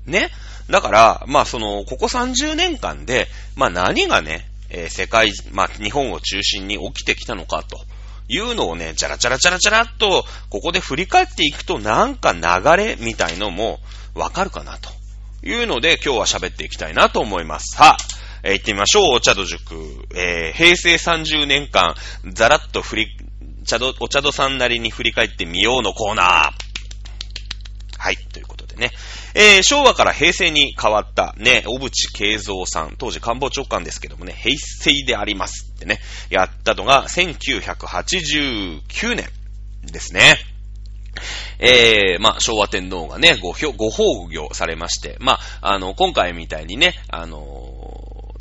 [0.06, 0.30] ね。
[0.70, 7.78] だから、まあその、ここ30年間で、まあ何がね、えー、世界、まあ日本を中心に起きてきたのかと
[8.28, 12.40] いうのをね、チャラチャラチャラチャラっと、ここで振り返っていくとなんか流
[12.76, 13.78] れみたいのも
[14.14, 14.90] わかるかなと
[15.46, 17.76] いうので今日は喋っていきたいなと思います。
[17.76, 19.14] さあ、えー、行ってみましょう。
[19.14, 19.74] お茶戸塾。
[20.14, 21.94] えー、平成30年間、
[22.32, 23.06] ざらっと振り、
[23.64, 26.52] 茶戸、お茶戸さんなりに振り返ってみようのコーナー。
[27.98, 28.92] はい、ということでね。
[29.34, 35.98] えー、昭和から平成に変わったね、小渕恵三さん、当時官房長官ですけどもね、平成でありますってね、
[36.30, 39.28] やったのが1989年
[39.82, 40.38] ですね。
[41.58, 47.65] えー、まあ、昭和天皇がね、ご、ご崩御されまして、まあ、あの、今回みたいにね、あの、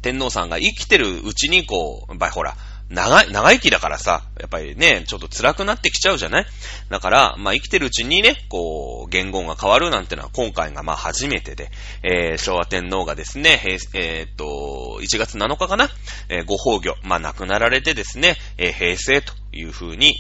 [0.06, 2.56] 天皇さんが生きてるうちに、こう、やっぱりほら、
[2.90, 6.46] 長い、長生きだからさ、やっぱりね、ちょっと辛くなってきちゃうじゃない？
[6.90, 11.72] だから、まあ生きてるうちにね、こう、言言が変わるなんてのは今回がまあ初めてで、
[12.04, 13.60] えー、昭和天皇がですね、
[13.96, 15.90] えー、っと、1月7日かな、
[16.30, 20.14] えー、ご崩御、まあ亡くなられてですね、えー、平成という風に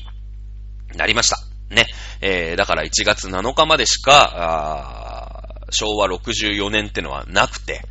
[0.96, 1.38] なりました。
[1.70, 1.86] ね。
[2.22, 7.84] えー、だから1月7日までしか、昭和64年ってのはなくて、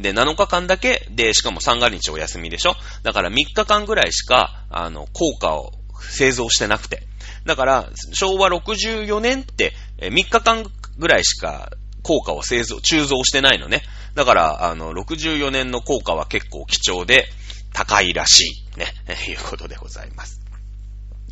[0.00, 2.74] で、7日間だけ、で、しかも三が日お休みでしょ？
[3.02, 7.02] だから3日間ぐらいしか、あの、効果を製造してなくて。
[7.44, 10.64] だから、昭和64年って、3日間
[10.98, 11.70] ぐらいしか
[12.02, 13.82] 効果を製造、鋳造してないのね。
[14.14, 17.26] だから、あの、64年の効果は結構貴重で、
[17.72, 18.86] 高いらしい、ね、
[19.28, 20.39] いうことでございます。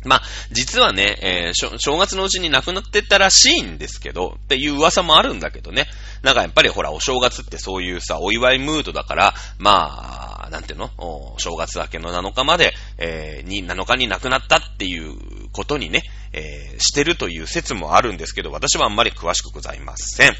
[0.05, 5.87] まあ、実はね、えー、正月のうちに亡くなってったらしいんですけど、っていう噂もあるんだけどね。
[6.21, 10.89] なんかやっぱりほら、お正月ってそういうさ、お祝いムードだから、まあ、なんていうの？
[10.97, 15.15] お正月明けの7日まで、えー、に、7日に亡くなったっていう
[15.51, 20.33] ことにね、えー、してるという説もあるんですけど、私はあんまり詳しくございません。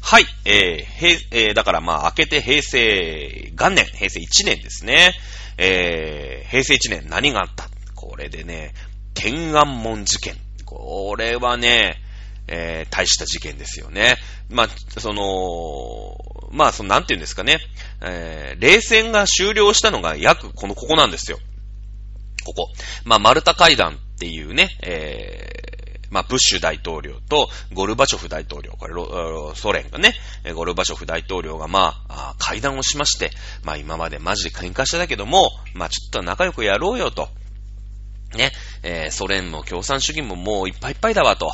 [0.00, 5.12] はい、えー、平、えー、だからまあ、明けて平成元年、平成1年ですね。
[5.58, 7.68] えー、平成1年何があった？
[7.94, 8.72] これでね、
[9.14, 10.36] 天安門事件。
[10.64, 11.96] これはね、
[12.48, 14.16] えー、大した事件ですよね。
[14.50, 14.68] まあ、
[15.00, 16.16] その、
[16.50, 17.58] まあ、その、なんて言うんですかね。
[18.00, 21.38] えー、冷戦が終了したのが約、この、ここなんですよ。
[22.44, 22.68] ここ。
[23.04, 28.94] まあ、マルタ会談っていうね、えー、まあ、ブッシュ大統領とゴルバチョフ大統領、これ、
[29.56, 30.14] ソ連がね、
[30.54, 33.30] ゴルバチョフ大統領がまあ、会談をしまして、
[33.64, 37.30] まあ今までマジで喧嘩してたけども、まあちょっと仲良くやろうよと。
[38.36, 41.52] ね、えー、ソ連も共産主義ももういっぱいいっぱいだわと。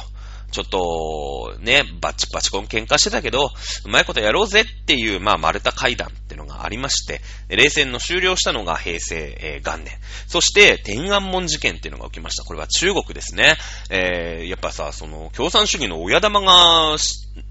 [0.51, 3.51] ちょっと、ね、バチバチコン喧嘩してたけど、
[3.85, 9.93] うまいことやろうぜっていう、まあ、マルタ会談っていうのがありまして、冷戦の終了したのが平成、えー、元年。
[10.27, 12.45] そして、天安門事件っていうのが起きました。
[12.45, 13.57] これは中国ですね。
[13.91, 16.97] えー、やっぱさ、その、共産主義の親玉が、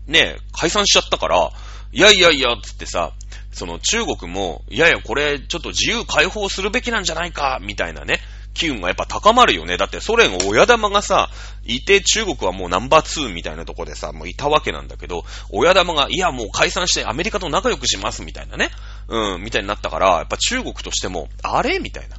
[0.08, 1.52] ね、解散しちゃったから、
[1.92, 3.14] いやいやいや、つってさ、
[3.52, 8.20] その中国も、いやいや、これ、ちょっと自由解放するべきなんじゃないか、みたいなね、
[8.58, 9.78] 機運がやっぱ高まるよね。
[9.78, 11.30] だってソ連親玉がさ、
[11.66, 18.72] いて中国はもうナンバー2みたいなとこでさ、もういたわけなんだけど、親玉が、いやもう解散してアメリカと仲良くしますみたいなね。
[19.08, 21.80] うん、みたいになったから、やっぱ中国としても、あれ？
[21.80, 22.18] みたいな。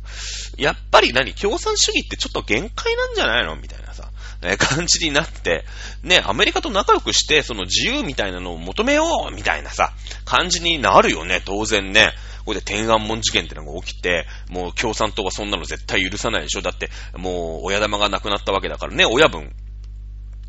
[0.57, 1.35] やっぱり何？
[1.35, 3.57] 共産主義ってちょっと限界なんじゃないの？
[3.57, 4.11] みたいなさ、
[4.43, 5.65] え感じになって、
[6.03, 9.93] ね、アメリカと仲良くして、その自由みたいなのを求めようみたいなさ、
[10.25, 12.13] 感じになるよね、当然ね。
[12.49, 16.63] ここで天安門事件ってのが起きて、もう共産党はそんなの絶対許さないでしょ。
[16.63, 19.53] だって、もう親玉が亡くなったわけだからね、親分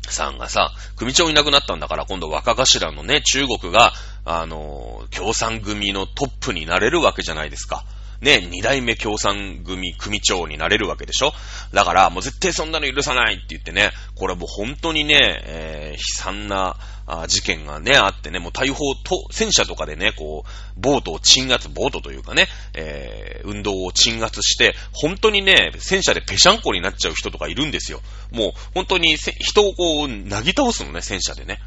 [0.08, 3.92] さんがさ、組長いなくなったんだから、今度若頭のね、中国が、
[4.24, 7.84] あの、共産組のトップになれるわけじゃないですか。
[8.20, 11.32] ね、二代目共産組組長になれるわけでしょ？
[11.72, 16.76] だから、もう絶対そんなの許さないって言ってね、これもう本当にね、えー、悲惨な、
[17.12, 28.00] あ事件がね、あってね、もう大砲と、戦車とかでね、こう、ボートを鎮圧、ボートというかね、えー、運動を鎮圧して、本当にね、戦車でぺしゃんこになっちゃう人とかいるんですよ。
[28.30, 31.58] もう、本当に人をこう、なぎ倒すのね、戦車でね。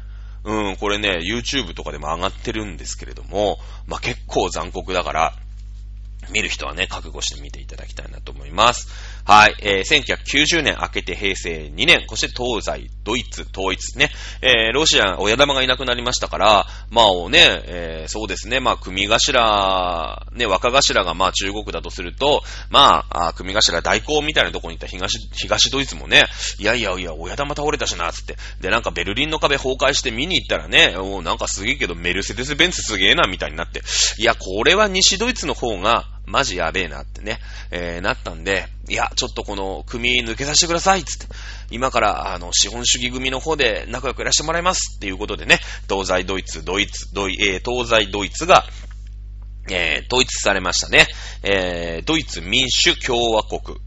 [0.44, 5.34] うん、これね、YouTube とかでも上がってるんですけれども、まあ、結構残酷だから、
[6.30, 8.88] 見る人はね、覚悟して見ていただきたいなと思います。
[9.24, 14.10] はい、えー、1990年明けて平成2年、そして東西、ドイツ、統一ね、
[14.42, 26.24] えー、ロシア、親玉がいなくなりましたから、まあね、えー、そうですね、まあ、組頭、ね、若頭がまあ中国だとすると、まあ、あ組頭代行みたいなとこにいた東、東ドイツもね、
[26.58, 28.36] いやいやいや、親玉倒れたしな、つって。
[28.60, 33.82] で、なんかベルリンの壁崩壊して見に行ったらね、おなんかすげえけどメルセデス・ベンツすげえな、みたいになって。
[34.18, 37.38] いや、これは西ドイツの方が、マジやべえなってね、
[37.70, 41.34] えー、なったんで、いや、ちょっとこの組抜けさせてくださいつって、
[41.70, 48.64] 今からあの資本主義組の方で仲良くいらしてもらいますっていうことでね、東西ドイツ、ドイツ、ドイ、えー、東西ドイツが、
[49.70, 51.06] えー、統一されましたね。
[51.42, 53.78] えー、ドイツ民主共和国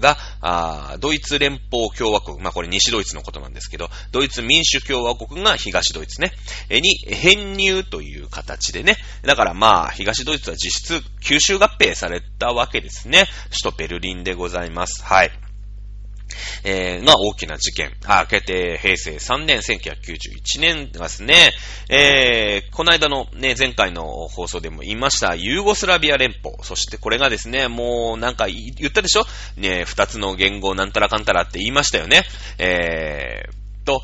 [0.00, 6.32] が、あドイツ連邦共和国、まあ、これ西ドイツのことなんですけど、ドイツ民主共和国が東ドイツね、
[6.68, 13.26] え、に編入という形でね、だからまあ、東ドイツは実質吸収合併されたわけですね。
[13.50, 15.04] 首都ベルリンでございます。
[15.04, 15.43] はい。
[16.64, 17.92] えー、が大きな事件。
[18.06, 21.52] あ、明けて平成3年、1991年ですね。
[21.88, 26.56] えー、この間のね、前回の放送でも言いました、ユーゴスラビア連邦。
[26.62, 29.26] そしてこれがですね、もうなんか言ったでしょ？
[29.56, 32.24] ね、二つの言語なんたらかんたらって言いましたよね。
[32.58, 34.02] えー、と、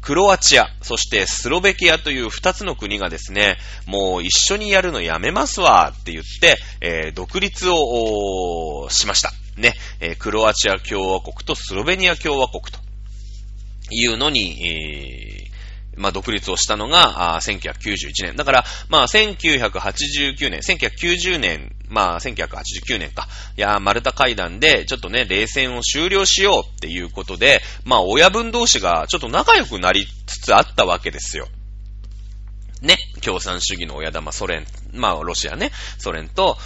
[0.00, 3.56] クロアチア、そしてスロベキアという二つの国がですね、
[3.86, 9.32] もう一緒にやるのやめますわって言って、えー、独立をしました。
[9.56, 12.78] ね、え、クロアチア共和国とスロベニア共和国と
[13.90, 15.52] いうのに、えー
[15.96, 18.36] まあ、独立をしたのが、あ1991年。
[18.36, 23.28] だから、まあ、1989年、1990年、まあ、1989年か。
[23.56, 31.46] いや、マルタ会談で、ちょっとね、冷戦を終了しようっていうことで、まあ、親分同士がちょっと仲良くなりつつあったわけですよ。
[32.82, 36.58] ね、共産主義の親玉ソ連、まあ、ロシアね、ソ連と、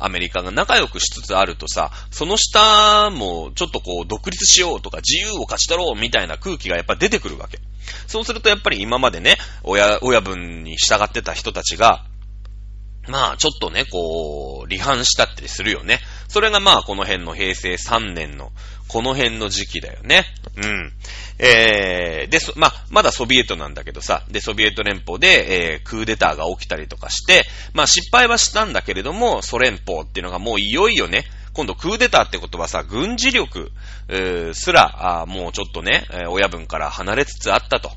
[0.00, 7.58] アメリカが仲良くしつつあるとさ、その下もちょっとこう、独立しようとか自由を勝ち取ろうみたいな空気がやっぱ出てくるわけ。
[8.06, 12.04] そうするとやっぱり今までね、親、親分に従ってた人たちが、
[13.08, 16.00] まあ、ちょっとね、こう、離反したってするよね。
[16.28, 18.52] それがまあ、この辺の平成3年の、
[18.88, 20.24] この辺の時期だよね。
[20.56, 20.92] うん。
[21.38, 33.70] えー、で、ま、まだソビエトなんだけどさ、で、ソビエト連邦で、えー、クーデターが起きたりとかして、まあ、失敗はしたんだけれども、ソ連邦っていうのがもういよいよね、今度クーデターってことはさ、軍事力、
[34.08, 37.90] えー、すら、あもうちょっとね、えー、親分から離れつつあったと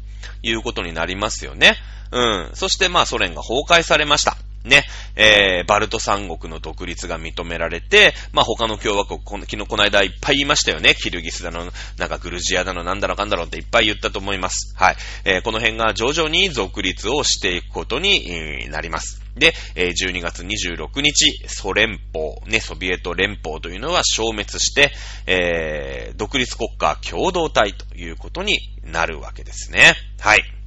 [0.44, 1.78] いうことになりますよね。
[2.12, 2.50] うん。
[2.54, 4.36] そしてまあソ連が崩壊されました。
[4.64, 4.84] ね、
[5.16, 10.96] えー、バルト三国の独立が認められて、まあ、他の共和国、この昨日この間いっぱい言いましたよね。
[10.96, 14.74] キルギスだの、なんかグルジアだの、なんだろかんだろっていっぱい言ったと思います。
[14.78, 14.96] はい。
[15.26, 19.22] えー、この辺が徐々に独立をしていくことに、なります。
[19.36, 24.92] で、え12月26日、ソ連邦、ね、ソビエト連邦というのは消滅して、
[25.26, 29.94] えー、独立国家共同体ということになるわけですね。
[30.20, 30.61] はい。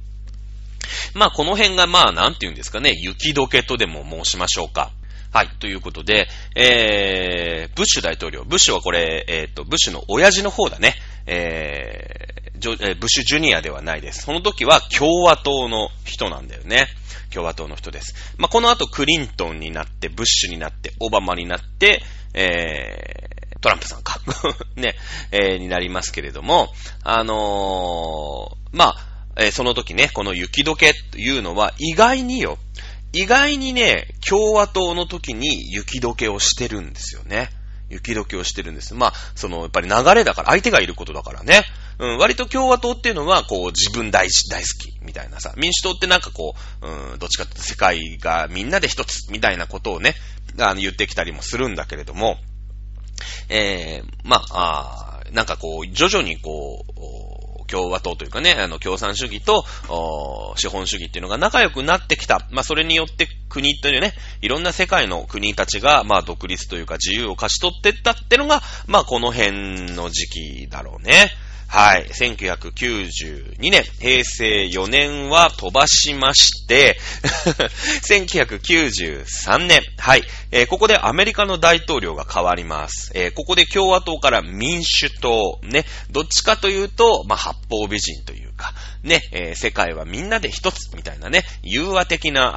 [1.13, 4.91] まあ、この辺がまあ、なんて言うんですかね、雪解けとでも申しましょうか。
[5.35, 5.49] はい。
[5.59, 8.45] ということで、えー、ブッシュ大統領。
[8.45, 10.95] ブッシュはこれ、えっ、ー、と、ブッシュの親父の方だね。
[11.27, 14.21] えー、ブッシュジュニアではないです。
[14.21, 16.87] その時は共和党の人なんだよね。
[17.31, 18.33] 共和党の人です。
[18.37, 22.01] まあ、この後クリントンになって、ブッシュになって、オバマになって、
[22.33, 24.21] えー、トランプさんか。
[24.77, 24.95] ね、
[25.31, 32.57] えー、になりますけれども、あのー、まあ、えー、その時ね、この雪解けというのは意外によ、
[33.13, 37.49] 意外にね、共和党の時に雪解けをしてるんですよね。
[37.89, 38.93] 雪解けをしてるんです。
[38.93, 41.63] まあ、その、やっぱり流れだから、相手がいることだからね。
[41.99, 45.53] うん、割と共和党っていうのは、こう、自分大事、大好き、みたいなさ。
[45.55, 50.15] 民主党ってなんかこう、うん、どっちかって世界がみんなで一つ、みたいなことをね、
[50.59, 52.39] あの、言ってきたりもするんだけれども、
[53.49, 57.24] えー、まあ、あなんかこう、徐々にこう、
[57.67, 59.65] 共和党というかね、あの、共産主義と、
[60.57, 62.47] 資本主義っていうのが仲良くなってきた。
[62.51, 71.31] まあ、それによって国というね、いろんな世界の国たちが、まあ、独立というか自由を勝ち取ってったってのが、まあ、この辺の時期だろうね。
[71.67, 72.05] はい。
[72.07, 76.97] 1992年、平成4年は飛ばしまして、
[78.07, 83.11] 1993年、はい、えー、ここでアメリカの大統領が変わります。
[83.13, 88.73] えー、ここで共和党から民主党、ね、どっちかというと、まあ、八方美人というか、
[89.03, 92.53] ね、えー、世界はみんなで一つみたいなね、融和的な、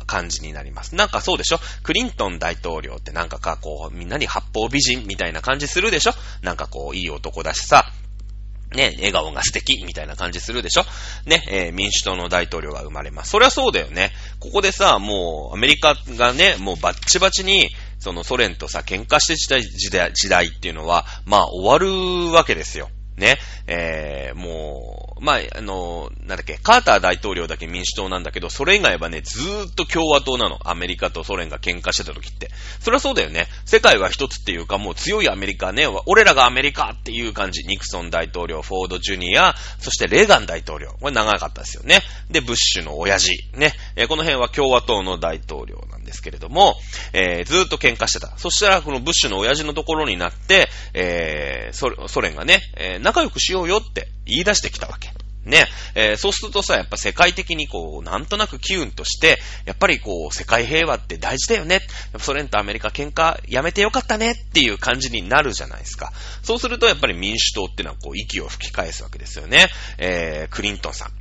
[0.00, 0.94] あ感じになります。
[0.94, 1.60] なんかそうでしょ？
[1.82, 6.12] クリントン大統領ってなんかか、こう、みんなに八方美人みたいな感じするでしょ？
[6.42, 7.84] なんかこう、いい男だしさ、
[8.72, 10.84] ね、笑顔が素敵みたいな感じするでしょ？
[11.24, 13.30] ね、えー、民主党の大統領が生まれます。
[13.30, 14.12] そりゃそうだよね。
[14.40, 22.90] ここでさ、もう、アメリカがね、もうバッチバチに、そのソ連とさ、喧嘩して時代、時代、時代っていうのは、まあ終わるわけですよ。
[23.16, 30.58] ね、えー、もう、まあ、あの、なんだっけ、カーター大統領だけ民主党なんだけど、それ以外はね、ずーっと共和党なの。
[30.64, 32.50] アメリカとソ連が喧嘩してた時って。
[32.80, 33.46] そりゃそうだよね。
[33.64, 37.62] 世界は一つっていうか、もう強いアメリカね、俺らがアメリカっていう感じ。
[37.62, 40.92] ニクソン大統領、フォードジュニア、そしてレーガン大統領。
[41.00, 42.02] これ長かったですよね。
[42.30, 43.32] で、ブッシュの親父。
[43.54, 46.74] ね、え、この辺は共和党の大統領なんですけれども、
[47.12, 48.32] えー、ずーっと喧嘩してた。
[48.38, 55.10] そしたら、このブッシュの親父のところになって、えー、ソ連がね、えー仲良くしようよって言い出してきたわけ。
[55.44, 61.80] ね、えー、そうするとさ、やっぱ世界的にこう、なんとなく機運として、やっぱりこう、世界平和って大事だよね。
[62.18, 66.12] ソ連とアメリカ喧嘩やめてよかったねっていう感じになるじゃないですか。
[66.42, 69.68] そうするとやっぱり民主党ってのはこう、息を吹き返すわけですよね。
[69.96, 71.17] えー、クリントンさん。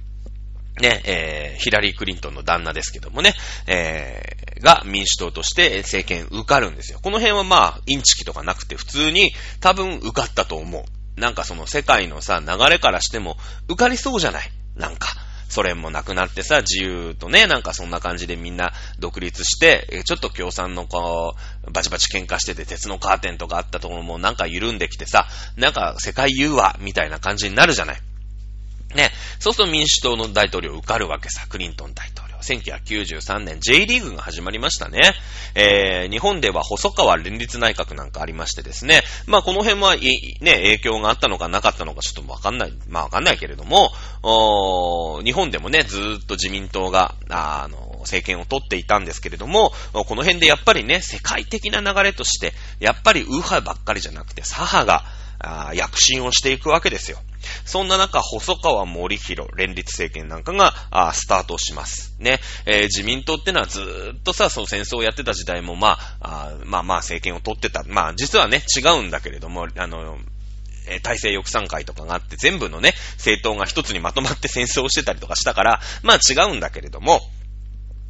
[0.80, 3.34] ね、えー、ヒラリー・クリントンの旦那ですけどもね、
[3.68, 7.00] えー、が民主党として政権受かるんですよ。
[7.02, 11.20] この辺はまあ、インチキとかなくて普通に多分受かったと思う。
[11.20, 15.10] なんかその世界のさ、流れからしても受かりそうじゃないなんか。
[15.50, 28.02] ソ連もなくなってさ、自由とね、なんかそんな感じでみんな独立して、ちょっと共産のこう、バチバチ喧嘩してて、鉄のカーテンとかあったところもなんか緩んできてさ、なんか世界融和みたいな感じになるじゃない。
[28.96, 29.12] ね。
[29.40, 32.38] そうすると民主党の大統領受かるわけさ、クリントン大統領。
[32.38, 35.14] 1993年 J リーグが始まりましたね。
[35.56, 39.02] えー、日本では細川連立内閣なんかありましてですね。
[39.26, 43.92] まあこの辺は、いね、影響があったのかなかったのかちょっとわかんない、まあわかんないけれども、
[45.24, 55.04] 日本でもね、ずーっと自民党が、あの、政権を取っていたんですけれども、この辺でやっぱりね、世界的な流れとして、やっぱり右派ばっかりじゃなくて、左派が、
[55.40, 57.20] あ躍進をしていくわけですよ。
[57.66, 62.16] そんな中、細川森弘連立政権なんかが、あスタートします。
[62.20, 62.40] ね。
[62.66, 67.84] えー、自民党ってのはずーっとさ、その戦争をやってた時代も、まあ、あまあまあ政権を取ってた。
[67.88, 70.18] まあ、実はね、違うんだけれども、あの、
[70.90, 77.22] え体制抑散会とかがあって、全部のね、政党が一つにまとまって戦争をしてたりとかしたから、まあ違うんだけれども、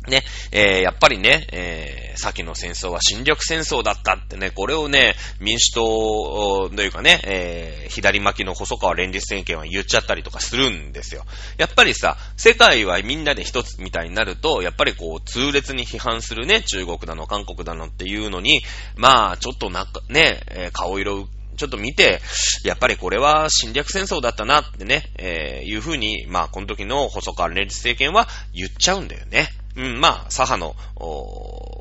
[0.08, 11.26] ね、えー、やっぱりね、えー、先の戦争は侵略戦争だったってね、これをね、民主党というかね、えー、左巻きの細川連立政権は言っちゃったりとかするんですよ。
[11.58, 18.64] やっぱりさ、世界はみんなで一つみたいになると、やっぱりこう、痛烈に批判するね、中国だの、韓国だのっていうのに、
[18.96, 21.28] まあ、ちょっとなんかね、え、顔色
[21.58, 22.22] ちょっと見て、
[22.64, 29.50] やっぱりこれは侵略戦争だったなってね、えー、いうふうに、まあ、この時の細川連立政権は言っちゃうんだよね。
[29.78, 31.78] うん、まあ、左派の、お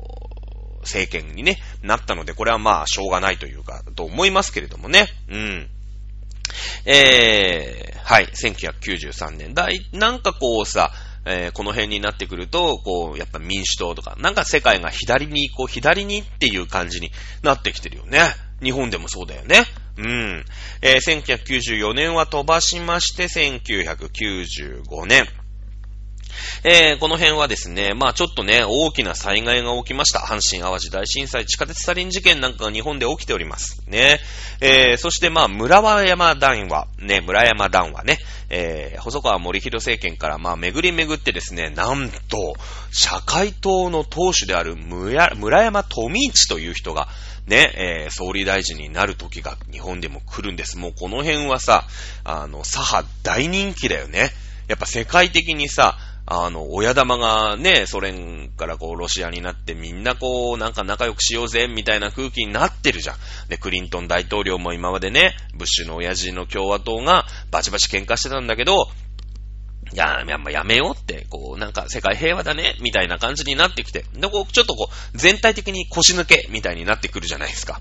[0.81, 5.07] 政権にね、なったので、これはまあ、しょうがないというか、と思いますけれどもね。
[5.29, 5.69] うん。
[6.85, 10.91] えー、はい、1993年代、なんかこうさ、
[11.25, 17.11] えー、この辺になってくると、こう、やっぱ民主党とか、なんか世界が左に、こう、左にっていう感じに
[17.43, 18.21] なってきてるよね。
[18.63, 19.63] 日本でもそうだよね。
[19.97, 20.45] うん。
[20.81, 25.27] えー、1994年は飛ばしまして、1995年。
[26.63, 30.19] えー、この辺はですね、まあちょっとね、大きな災害が起きました。
[30.19, 33.81] 阪神淡路大震災、地下鉄サリン事件なんかが日本で起きております。
[33.87, 34.19] ね。
[34.59, 38.19] えー、そしてまあ村山談話、ね、村山談話ね、
[38.49, 42.55] えー、細川森弘政権からまあ巡り巡ってですね、なんと、
[42.91, 47.07] 社会党の党首である村山富一という人が、
[47.45, 50.77] ね、えー、総理大臣になる時が日本でも来るんです。
[50.77, 51.85] もうこの辺はさ、
[52.23, 54.31] あの、左派大人気だよね。
[54.67, 55.97] やっぱ世界的にさ、
[56.29, 63.15] あの、親玉がね、ソ連からこう、ロシアになってみんなこう、なんか仲良くしようぜ、みたいな空気になってるじゃん。
[63.47, 68.89] で、クリントン大統領も今までね、ブッシュの親父の共和党がバチバチ喧嘩してたんだけど、
[69.93, 77.79] いや、や、やめようって、こう、なんか世界平和だね、みたいな感じになってきて、で、こう、ちょっとこう、全体的に腰抜け、みたいになってくるじゃないですか。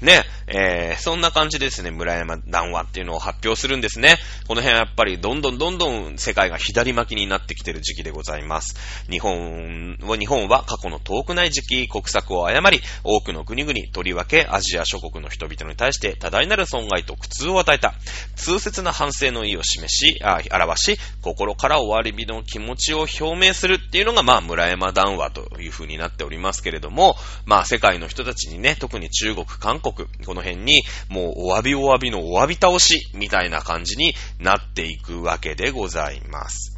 [0.00, 4.16] ね、えー、そんな感じですね、村山談話っていうのを発表するんですね。
[4.46, 8.76] この辺はやっぱりどんどんどんどん世界が左巻きになってきてる時期でございます。
[9.10, 17.94] 日本は、日本は過去の遠くない時期、国策を誤り、多くの国々、とりわけアジア諸国の人々に対して多大なる損害と苦痛を与えた。
[18.36, 36.77] 痛切な反省の意を示し、あ表し、心から終わり火の気持ちを表明するっていうのが、まあ、村山談話という風になっておりますけれども、まあ、世界の人たちにね、特に中国、韓、国、この辺に、もうお詫びお詫びのお詫び倒し、みたいな感じになっていくわけでございます。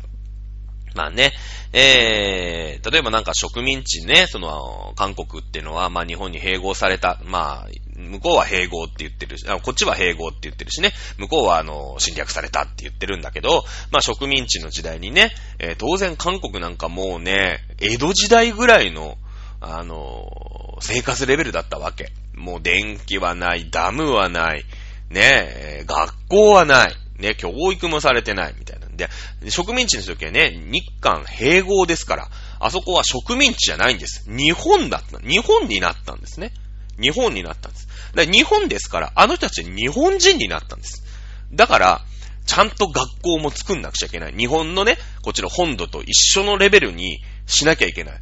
[0.95, 1.33] まあね、
[1.73, 19.17] えー、例えばなんか植民地ね、その、韓国っていうのは、まあ日本に併合された、まあ、向こうは併合って言ってるし、こっちは併合って言ってるしね、向こうはあの、侵略されたって言ってるんだけど、まあ植民地の時代にね、えー、当然韓国なんかもうね、江戸時代ぐらいの、
[19.61, 22.13] あの、生活レベルだったわけ。
[22.35, 24.65] もう電気はない、ダムはない、
[25.11, 28.89] ね、学校はない、ね、教育もされてない、みたいな
[29.43, 32.29] で、植民地の時はね、日韓併合ですから、
[32.59, 34.25] あそこは植民地じゃないんです。
[34.29, 35.19] 日本だった。
[35.21, 36.53] 日本になったんですね。
[37.01, 37.89] 日本になったんです。
[38.15, 41.05] だ日本ですから、あの人たち日本人になったんです。
[41.53, 42.05] だから、
[42.47, 44.35] ちゃんと学校も作んなくちゃいけない。
[44.37, 48.15] 日本のね、こっちの本土と一緒のレベルにしなきゃいけない。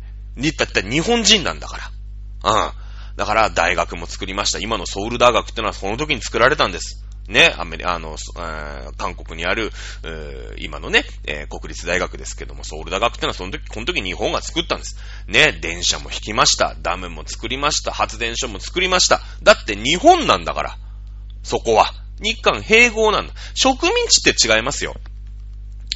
[0.56, 1.90] だったら日本人なんだか
[2.42, 2.66] ら。
[2.66, 2.72] うん。
[3.16, 4.60] だから大学も作りました。
[4.60, 7.04] 今のソウル大学ってのはその時に作られたんです。
[7.28, 8.16] ね、アメリカあの、
[8.96, 9.70] 韓国にある、
[10.58, 14.96] 今のね、えー、国立大学ですけども、ソウル大学ってのはその時、この時日本が作ったんです。
[15.26, 16.74] ね、電車も引きました。
[16.80, 17.92] ダムも作りました。
[17.92, 19.20] 発電所も作りました。
[19.42, 20.76] だって日本なんだから。
[21.42, 21.92] そこは。
[22.20, 23.34] 日韓併合なんだ。
[23.54, 24.96] 植民地って違いますよ。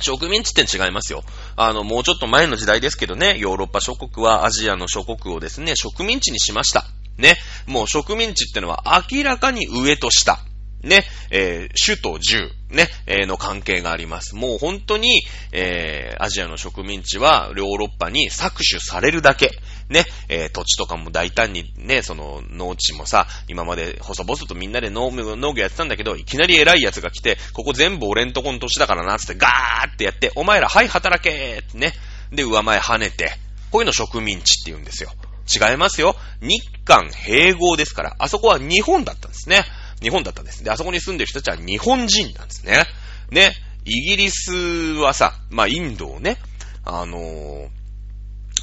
[0.01, 1.25] 植民地って違いますよ。
[1.57, 6.85] あの、もうちょっと前の時代ですけどね、ヨーロッパ諸国はアジアの諸国をですね、植民地にしました。
[7.17, 7.37] ね。
[7.67, 10.41] もう植民地ってのは明らかに上と下。
[10.83, 14.35] ね、えー、首都10、ね、えー、の関係があります。
[14.35, 15.23] もう本当に、
[15.53, 19.53] えー、アジアの植民地はヨーロッパに搾取されるだけ。
[19.89, 31.93] ね、えー、土地とかも大胆にね、その農地もさ、今まで細々とみんなで農農業やってたんだけど、いきなり偉い奴が来て、ここ全部俺んとこの土地だからな、つってガーってやって、お前ら、はい、働けってね。
[32.33, 33.33] で、上前跳ねて、
[33.71, 35.11] こういうの植民地って言うんですよ。
[35.47, 36.17] 違いますよ。
[36.41, 39.65] 日韓併合ですから、あそこは日本だったんですね。
[40.03, 40.63] 日本だったんです。
[40.65, 42.85] で、あそこに住んでる人たちは日本人なんですね。
[43.31, 43.55] ね。
[43.85, 46.39] イギリスはさ、まあ、インドをね、
[46.85, 47.69] あのー、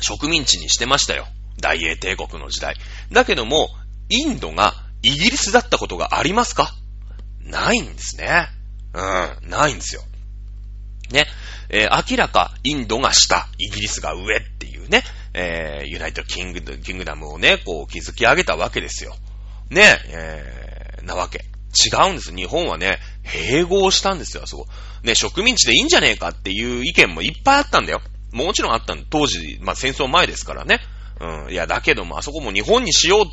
[0.02, 1.28] 植民地にしてましたよ。
[1.60, 2.76] 大英帝国の時代。
[3.12, 3.70] だけども、
[4.10, 6.74] インドがイギリスだったことがありますか？
[7.44, 8.48] ないんですね。
[8.94, 10.04] うん、ないんですよ。
[11.12, 11.26] ね。
[11.70, 19.16] えー、明らかインドが下、イギリスが上っていうね、えー、ユナイトキングキングダムをね、こう築き上げたわけですよ。
[19.70, 20.69] ね、えー、
[21.04, 21.46] なわけ。
[21.70, 22.36] 違うんです。
[22.36, 24.68] 日本はね、併合したんですよ、あそこ。
[25.04, 28.02] ね、植民地でいいんじゃねえかっていう意見もいっぱいあったんだよ。
[28.32, 30.80] もちろんあったん当時、まあ戦争前ですからね。
[31.20, 31.52] うん。
[31.52, 33.28] いや、だけども、あそこも日本にしよ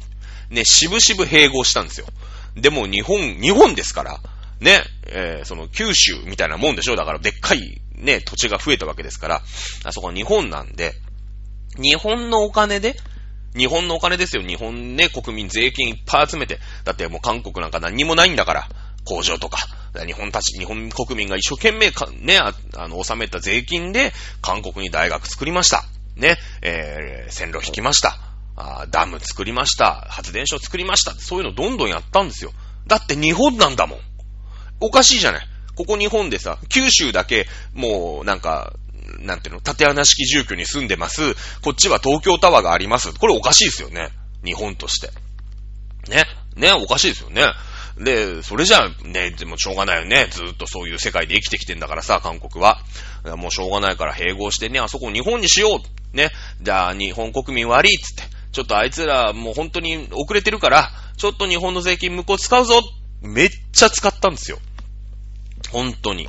[0.51, 2.07] う、ね、しぶしぶ併合したんですよ。
[2.55, 4.21] でも日本、日本ですから、
[4.61, 9.43] ね、えー、その九州みたいなもんでしょだからでっかいね、土地が増えたわけですから、
[9.85, 10.95] あそこは日本なんで、
[11.81, 12.97] 日本のお金で、
[13.57, 14.43] 日本のお金ですよ。
[14.43, 16.59] 日本ね、国民税金いっぱい集めて。
[16.85, 18.69] だってもう韓国なんか何にもないんだから。
[19.05, 19.59] 工場とか。
[20.05, 25.85] 日本たち、日本国民が一生懸命か、ね、ああの、納めた税金で、韓国に大学作りました。
[26.17, 28.19] ね、えー、線路引きました。
[28.57, 30.07] あダム作りました。
[30.09, 31.13] 発電所作りました。
[31.13, 32.53] そういうのどんどんやったんですよ。
[32.87, 33.99] だって日本なんだもん。
[34.81, 35.47] おかしいじゃない。
[35.75, 38.73] ここ日本でさ、九州だけ、もう、なんか、
[39.21, 41.35] なんていうの、縦穴式住居に住んでます。
[41.63, 43.13] こっちは東京タワーがあります。
[43.13, 44.11] これおかしいですよね。
[44.45, 45.11] 日本として。
[46.11, 46.25] ね。
[46.57, 47.45] ね、おかしいですよね。
[47.99, 50.29] で、それじゃあね、でもしょうがないよね。
[50.31, 52.79] ずっとそういう世界で生きてきてんだからさ、韓国は。
[53.37, 56.17] もうしょうがないから併合してね、あそこ日本にしよう。
[56.17, 56.31] ね。
[56.61, 58.37] じゃあ日本国民悪いっつって。
[58.53, 62.81] ちょっとあいつらもう本当に遅れてるから、ちょっと日本の税金向こう使うぞ。
[63.23, 64.59] めっちゃ使ったんですよ。
[65.71, 66.29] 本当に。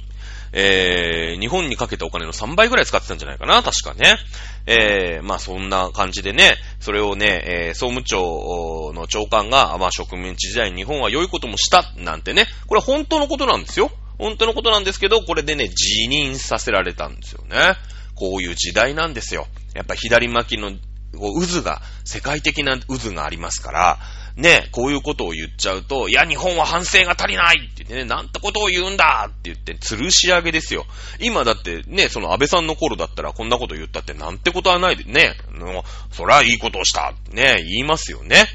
[0.53, 4.17] えー、日本にかけたお金の3倍ぐらい使ってたんじゃないかな、確かね。
[4.65, 13.91] えー、まあそんな感じでね、それをね、えー、総務庁の長官が、まあ植民地時代に日本は良いこともした、なんてね、これは本当のことなんですよ。
[14.17, 17.75] 本当のことなんですけど、これでね、辞任させられたんですよね。
[18.15, 19.47] こういう時代なんですよ。
[19.75, 20.71] やっぱ左巻きの
[21.13, 23.99] 渦が、世界的な渦がありますから、
[24.37, 30.85] ね、こういうことを言っちゃうと、いや、日本は反省が足りないって言ってね、なんてことを言うんだって言って、吊るし上げですよ。
[31.19, 38.45] 今だってね、その安倍さんの頃だったらこんなこと言ったってなんてことはないでね、のそりゃいいことをしたね、言いますよね。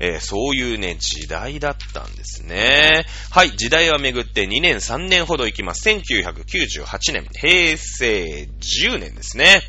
[0.00, 3.04] えー、そういうね、時代だったんですね。
[3.30, 5.88] はい、時代は巡って2年3年ほど行きます。
[5.88, 9.60] 1998年、平成10年ですね。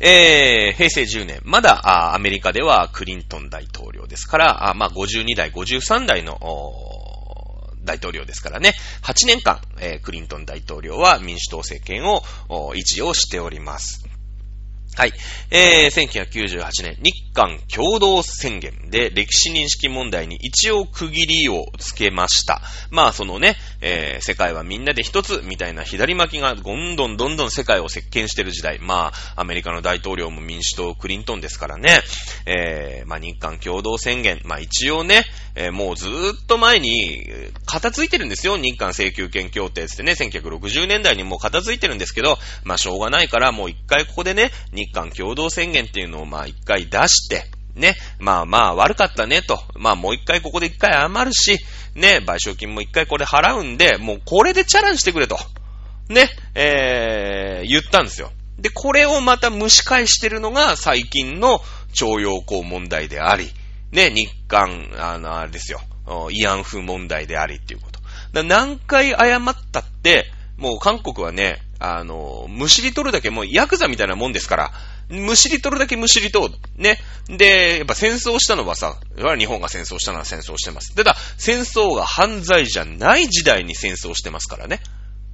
[0.00, 6.38] えー、平成10年、まだアメリカではクリントン大統領ですから、あまあ、52代、53代の
[7.84, 8.72] 大統領ですからね、
[9.02, 12.22] 8年間、えー、クリントン大統領は民主党政権を
[12.74, 14.04] 維持をしております。
[14.96, 15.12] はい。
[15.50, 22.60] えー、1998年、日韓共同宣言で歴史認識問題に一応区切りをつけました。
[22.90, 28.78] まあ、そのね、えー、世界はみんなで一つみたいな左巻きがどんどんどんどん世界を席巻してる時代。
[28.80, 32.00] まあ、アメリカの大統領も民主党クリントンですからね。
[32.46, 34.40] えー、まあ、日韓共同宣言。
[34.44, 35.24] まあ、一応ね、
[35.54, 37.26] えー、もうずーっと前に、
[37.66, 38.56] 片付いてるんですよ。
[38.56, 47.44] 日韓請求権協定ってね、1960年代にもう片付いてるんですけど、まあ、しょうがないから、もう一回ここでね、日韓共同宣言っていうのをまあ一回出してて、
[47.74, 51.58] ね、まあまあ悪かったねと、まあもう一回ここで一回余るし、
[51.94, 55.38] ね、賠償金も一回これ払うんで、もうこれでチャランしてくれと、
[56.08, 58.30] ね、えー、言ったんですよ。
[58.58, 61.60] で、これをまた蒸し返してるのが最近の
[61.92, 63.50] 徴用工問題であり、
[63.92, 68.42] ね、日韓、あの、あれですよ、慰安婦問題でありっていうこと。
[68.42, 74.72] 何回謝ったって、もう韓国はね、あの、むしり取るだけもうヤクザみたいなもんですから、
[75.08, 76.54] むしり取るだけむしり取る。
[76.76, 77.00] ね。
[77.26, 78.96] で、やっぱ戦争したのはさ、
[79.38, 80.94] 日本が戦争したのは戦争してます。
[80.94, 84.80] ただ、戦争が犯罪じゃない時代に戦争してますからね。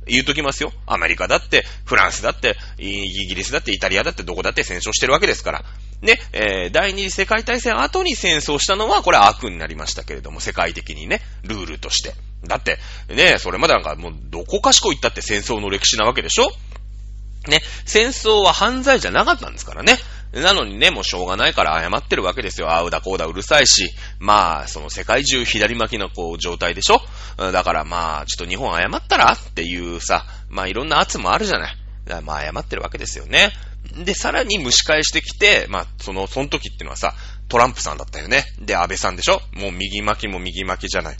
[0.06, 0.72] 言うときますよ。
[0.86, 5.64] アメリカだって、フランスだって、イギリスだって、イタリアだって、どこだって戦争してるわけですから。
[6.02, 12.14] ね、えー、第二次世界大戦後に戦争したのは、これは悪になりましたけれども、世界的にね、ルールとして。
[12.46, 12.78] だって、
[13.08, 16.50] ね、それまでなんかもう、どこかしこ行ったって戦争の歴史なわけでしょ？
[17.48, 19.96] ね、戦争は犯罪じゃなかったんですからね。
[20.32, 22.70] なのにね、もうしょうがないから謝ってるわけですよ。
[22.70, 23.90] あうだこうだうるさいし。
[24.18, 27.00] まあ、その世界中左巻きのこう状態でしょ？
[27.52, 29.32] だからまあ、ちょっと日本謝ったら？
[29.32, 31.76] っていうさ、まあいろんな圧もあるじゃない。
[32.24, 33.52] まあ謝ってるわけですよね。
[34.04, 37.14] で、さらに蒸し返してきて、まあ、その、その時っていうのはさ、
[37.48, 38.44] トランプさんだったよね。
[38.58, 39.40] で、安倍さんでしょ？
[39.52, 41.16] もう右巻きも右巻きじゃない。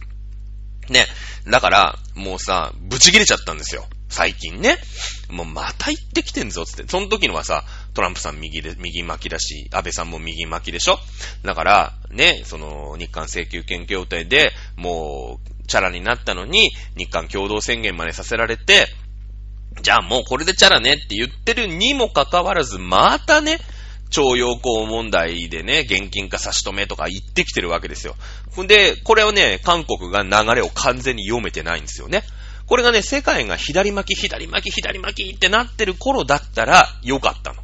[0.91, 1.07] ね。
[1.47, 3.87] だから、もうさ、ブチ切れちゃったんですよ。
[4.09, 4.79] 最近ね。
[5.31, 6.89] もうまた行ってきてんぞ、つって。
[6.89, 7.65] その時のはさ、
[7.95, 10.99] トランプさん右で、右巻きだし、安倍さんも右巻きでしょ？
[11.45, 18.89] だから、ね、その、日韓請求権協定で、もう、チャラになったのに、日韓共同宣言までさせられて、
[19.83, 23.59] じゃあもうこれでチャラねって言ってるにもかかわらず、またね、
[24.11, 28.15] 徴用工問題でね、現金化差し止めとか言ってきてるわけですよ。
[28.63, 32.23] んで、これをね、韓国が流れを完全に読めてないんですよね。
[32.67, 37.63] これがね、世界が左巻き、左巻き、左巻きってなってる頃だったらよかったの。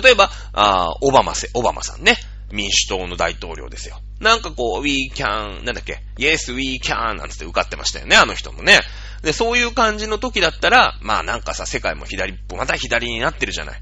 [0.00, 2.16] 例えば、あオバマせ、オバマさんね。
[2.52, 4.00] 民主党の大統領ですよ。
[4.20, 8.80] なんかこう、we can, なんだっけ、yes, we can なんつって受かってましたよね、あの人もね。
[9.22, 13.80] で、そういう感じの時だったら、まあなんかさ、世界も左っぽ、また左になってるじゃない。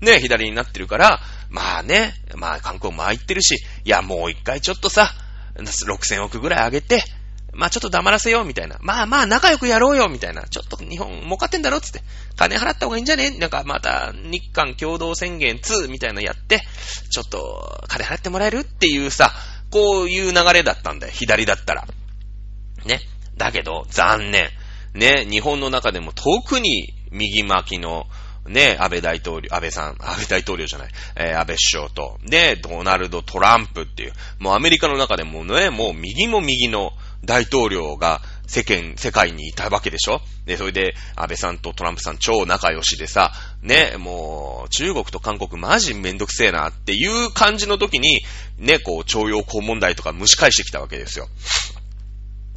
[0.00, 5.12] ね、左になってるから、まあね、まあ韓国も入ってるし、いやもう一回ちょっとさ、
[5.56, 7.04] 6000億ぐらい上げて、
[7.52, 8.78] まあちょっと黙らせようみたいな。
[8.80, 10.42] まあまあ仲良くやろうよみたいな。
[10.44, 12.00] ちょっと日本儲かってんだろつって。
[12.36, 13.30] 金払った方がいいんじゃね？
[13.30, 16.62] なんかまた日韓共同宣言2みたいなのやって、
[17.10, 18.58] ちょっと金払ってもらえる？
[18.60, 19.32] っていうさ、
[19.70, 21.12] こういう流れだったんだよ。
[21.12, 21.86] 左だったら。
[22.84, 23.00] ね。
[23.36, 24.50] だけど、残念。
[24.94, 28.06] ね、日本の中でも特に右巻きの
[28.46, 36.92] ね、安倍大統領、安倍さん、安倍大統領じゃない、えー、安倍首相と、で、ドナルド・トランプっていう、もうアメリカの中でもね、もう右も右の
[37.24, 40.20] 大統領が世間、世界にいたわけでしょ？
[40.46, 48.20] で、それで、安倍さんとトランプさん超仲良しでさ、ね、もう、中国と韓国マジめんどくせえなっていう感じの時に、
[48.58, 51.28] ね、こう、徴用工問題とか蒸し返してきたわけですよ。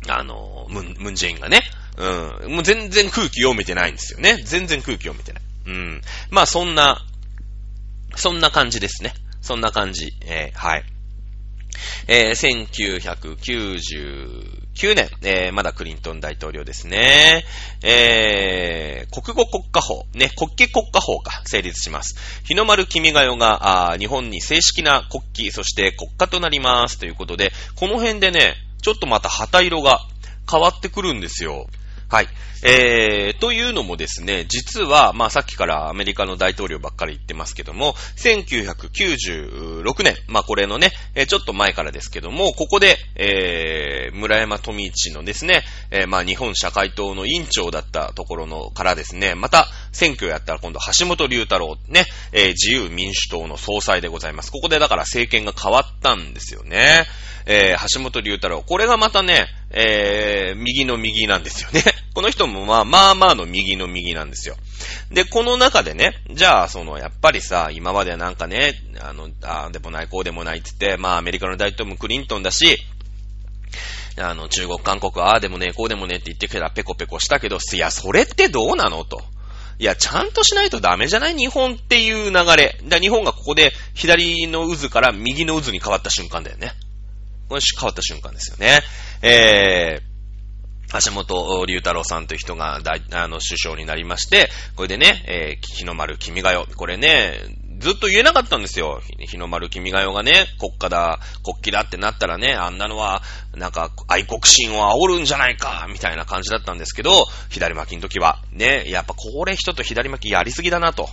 [0.08, 1.62] あの、ムン、ムンジェインがね。
[1.98, 2.54] うん。
[2.56, 4.42] もう全然空気読めてないんですよね。
[4.44, 5.44] 全然空気読めてない。
[5.68, 6.02] うん。
[6.32, 7.06] まあそんな、
[8.16, 9.14] そんな感じですね。
[9.42, 10.14] そんな感じ。
[10.22, 10.84] えー、はい。
[12.08, 12.68] えー、
[14.76, 17.46] 1999年、えー、まだクリントン大統領ですね。
[17.84, 22.16] えー、国語国家法、ね、国旗国家法が成立します。
[22.46, 30.00] 日の丸君が代が、日本に正式な国旗、そして国家となりますということで、この辺でね、ちょっとまた旗色が
[30.50, 31.68] 変わってくるんですよ。
[32.14, 32.28] はい。
[32.62, 40.92] えー、というのもですね、実は、まあさっきからアメリカの大統領ばっかり言ってますけども、1996年、まあこれのね、
[41.28, 54.52] ちょっと前からですけども、ここで、えー、村山富一のですね、えー、まあ日本社会党の委員長だったところのからですね、また選挙やったら今度橋本龍太郎、ね、えー、自由民主党の総裁でございます。
[54.52, 57.08] ここでだから政権が変わったんですよね。
[57.46, 58.62] えー、橋本龍太郎。
[58.62, 61.84] これがまたね、えー、右の右なんですよね。
[62.14, 64.56] この人もまあ、まあまあの右の右なんですよ。
[65.12, 72.78] で、この中でね、じゃあ、その、やっぱりさ、今まではなんかね、あの、あでもない、こうでもないって言って、まあ、アメリカの大統領もクリントンだし、
[74.18, 79.24] あの、中国、韓国、ああでもね、こうでもねって言ってきたらペコペコしたけど、いや、それってどうなのと。
[79.80, 81.36] いや、ちゃんとしないとダメじゃない？
[81.36, 82.78] 日本っていう流れ。
[82.84, 86.74] だ日本がここで左の渦から右の渦に変わった瞬間だよね。
[87.54, 88.82] これ変わった瞬間ですよね。
[89.22, 96.66] えー、橋本龍太郎さんという人が大、あの、首相になりまして、これでね、えー、日の丸君が代。
[96.66, 97.40] これね、
[97.78, 99.02] ずっと言えなかったんですよ。
[99.20, 103.22] 日の丸君が代がね、国家だ、国旗だってなったらね、あんなのは、
[103.54, 111.08] なんか、愛国心を煽るんじゃないか、みたいな感じだったんですけど、左巻きの時は、ね、やっぱこれ人と左巻きやりすぎだなと。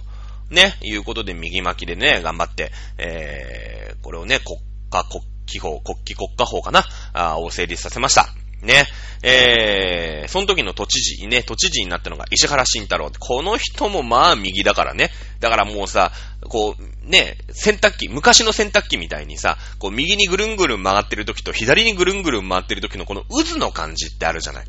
[0.50, 4.58] ね、いうことで右巻きでね、頑張って、えー、これをね、国
[4.90, 5.22] 家、国
[5.58, 8.28] 旗法、国旗国家法かな、あを成立させました。
[8.62, 8.86] ね。
[9.22, 13.10] えー、その時の都知事、ね、都知事になったのが石原慎太郎。
[13.18, 15.10] この人もまあ右だからね。
[15.40, 16.12] だからもうさ、
[16.48, 24.66] こう、ね、洗濯機、昔の洗濯機みたいにさ、こう右にぐるんぐるん曲がってる時と左にぐるんぐるん回ってる時のこの渦の感じってあるじゃない。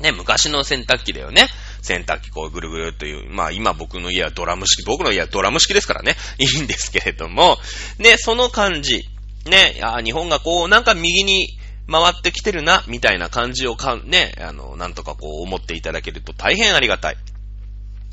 [0.00, 1.46] ね、昔の洗濯機だよね。
[1.82, 7.58] 洗濯機こうぐるぐるという、まあ今僕の家はドラム式、僕の家はドラム式ですからね、いいんですけれども、
[7.98, 9.04] ね、その感じ、
[9.46, 11.48] ね、あ日本がこう、なんか右に
[11.90, 17.16] 回ってきてるな、みたいな感じをかん、ね、あの、なんとかこう思っていただけると大変ありがたい。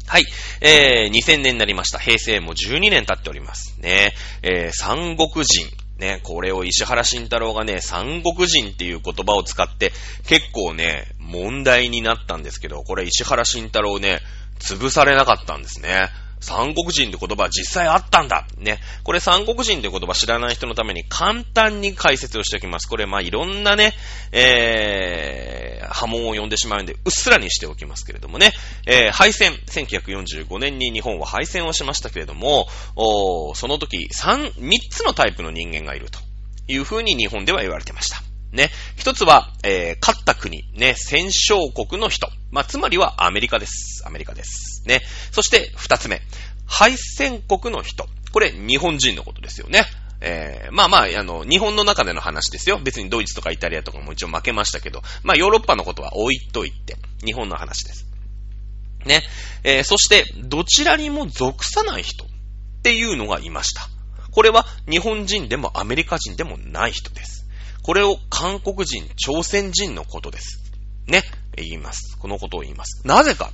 [0.07, 0.25] はい。
[0.61, 1.99] えー、2000年になりました。
[1.99, 3.75] 平成も12年経っております。
[3.79, 4.13] ね。
[4.41, 5.67] えー、三国人。
[5.97, 9.91] ね、これを石原慎太郎がね、三国人っていう言葉を使って
[10.27, 14.19] 結構ね、問題になったんですけど、これ石原慎太郎ね、
[14.59, 16.09] 潰されなかったんですね。
[16.39, 18.79] 三国人って言葉は実際あったんだね。
[19.03, 22.87] これ三国人って言葉知らない人のために簡単に解説をしておきます。
[22.87, 23.93] これまあいろんなね、
[24.31, 28.51] えー、波紋を呼んでしまうんで、うっすらにしておきますけれどもね。
[28.85, 36.19] えー、敗戦、1945年に日本は敗戦をしましたけれども、おその時三、三つのタイプの人間がいると
[36.67, 38.26] いうふうに日本では言われてました。
[38.51, 38.71] ね。
[38.95, 42.29] 一つは、えー、勝った国、ね、戦勝国の人。
[42.51, 44.03] まあ、つまりはアメリカです。
[44.05, 44.83] アメリカです。
[44.87, 45.01] ね。
[45.31, 46.21] そして二つ目、
[46.65, 48.07] 敗戦国の人。
[48.31, 49.85] これ、日本人のことですよね。
[50.19, 52.79] えー、まあまあ、あの、日本の中での話ですよ。
[52.79, 58.07] 別にドイツとかイタリアとかも一応負けましたけど、まあヨーロッパのことは置いといて、日本の話です。
[59.05, 59.23] ね。
[59.63, 62.27] えー、そして、どちらにも属さない人っ
[62.83, 63.87] ていうのがいました。
[64.31, 67.46] これは日本人でもアメリカ人でもない人です。
[67.87, 70.61] これを韓国人、朝鮮人のことです。
[71.07, 71.23] ね。
[71.55, 72.17] 言います。
[72.19, 73.01] このことを言います。
[73.07, 73.53] なぜか。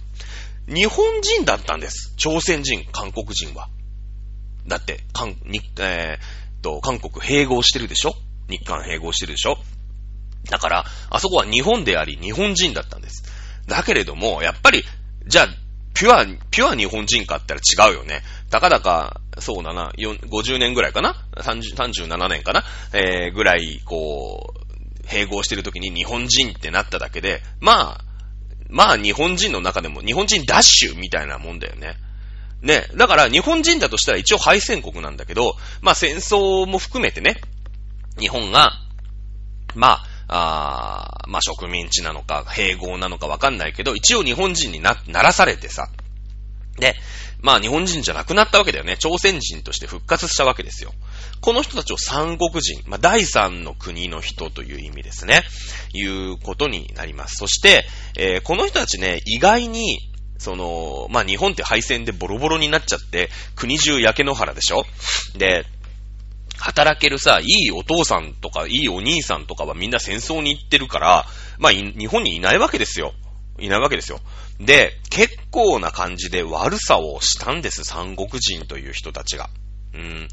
[0.68, 2.16] 日本人だったんです。
[2.18, 3.70] 朝鮮人、韓国人は。
[4.66, 8.16] だって、韓、に、えー、と、韓国併合してるでしょ？
[8.50, 9.60] 日韓併合してるでしょ？
[10.50, 13.24] だから、あそこは日本であり、日本人だったんです。
[13.68, 14.84] だけれども、やっぱり、
[15.28, 15.48] じゃあ、
[15.94, 18.24] ピュア、ピュア日本人かって言ったら違うよね。
[18.54, 22.64] たかだか、そうだな、50年ぐらいかな ?30、37年かな？
[22.94, 24.54] えー、ぐらい、こ
[25.04, 28.02] う、併合してる時に日本人ってなっただけで、まあ、
[28.70, 31.96] まあ日本人の中でも日本人ダッシュみたいなもんだよね。
[32.62, 32.86] ね。
[32.96, 37.42] だから日本人だとしたら一応敗戦国なんだけど、まあ戦争も含めてね、
[38.20, 38.74] 日本が、
[39.74, 45.90] まあ、あまあ植民地なのか、併合なのかわかんないけど、一応日本人にな、ならされてさ。
[46.78, 46.96] で、
[47.44, 48.96] まあ日本人じゃなくなったわけだよね。
[48.98, 50.94] 朝鮮人として復活したわけですよ。
[51.42, 55.44] この人たちを三国人、まあ第三の国の人という意味ですね。
[55.94, 57.36] いうことになります。
[57.36, 57.86] そして、
[58.18, 60.00] えー、この人たちね、意外に、
[60.38, 64.86] その、まあ日本って敗戦でボロボロになっちゃって、国中焼け野原でしょ
[65.36, 65.66] で、
[66.58, 71.26] 働けるさ、いいお父さんとか、いいお兄さんとかはみんな戦争に行ってるから、
[71.60, 73.14] まあ、日本にいないわけですよ。
[73.60, 74.20] いないわけですよ。
[74.60, 79.50] で、結構な感じで悪さをしたんです、三国人という人たちが。
[79.94, 80.28] うん。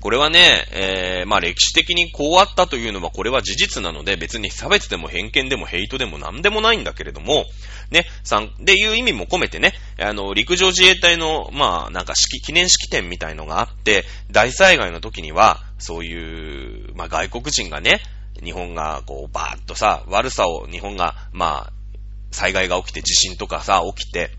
[0.00, 7.44] これはね、えー、まあ歴史的にこうあったというのはこれは事実なので別に差別でも偏見でもヘイトでも何でもないんだけれども、
[7.90, 18.00] ね、三、でいう意味も込めてね、あの、陸上自衛隊の、まあなんか式、記念式典みたいのがあって、大災害の時には、そういう、まあ外国人がね、
[18.42, 21.72] 日本がこうバーッとさ、悪さを日本が、まあ
[22.34, 24.30] 災害が起きて、地震とかさ、起きて、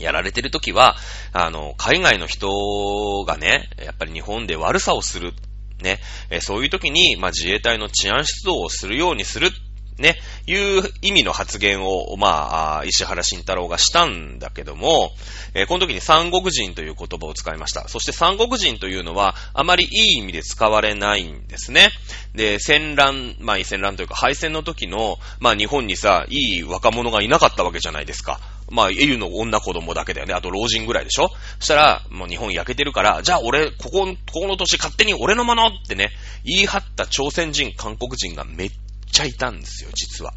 [0.00, 0.96] やられてるときは、
[1.32, 5.32] あの、海外の人がね、やっぱり日本で悪さをする、
[5.80, 6.00] ね、
[6.30, 9.50] えそういう時に、まあ、自衛隊の治安出動をするようにする
[9.98, 10.16] ね、
[10.46, 15.12] いう意味の発言を、まあ、石原慎太郎がしたんだけども、
[15.54, 17.86] えー、この時に三国人という言葉を使いました。
[17.86, 21.90] そして三国人というのは、あまりいい意味で使われないんですね。
[22.34, 28.40] で、戦乱、まあ、戦乱というか敗戦の時の、まあ、日本にさ、いい若者がいなかったわけじゃないですか。
[28.70, 30.34] まあ、英雄の女子供だけだよね。
[30.34, 31.28] あと老人ぐらいでしょ
[31.60, 36.10] そしたら、もう日本焼けてるから、じゃあ俺、ここ、ここの年勝手に俺のものってね、
[36.44, 38.70] 言い張った朝鮮人、韓国人がめっ
[39.14, 40.34] ちゃいたんですよ、実は。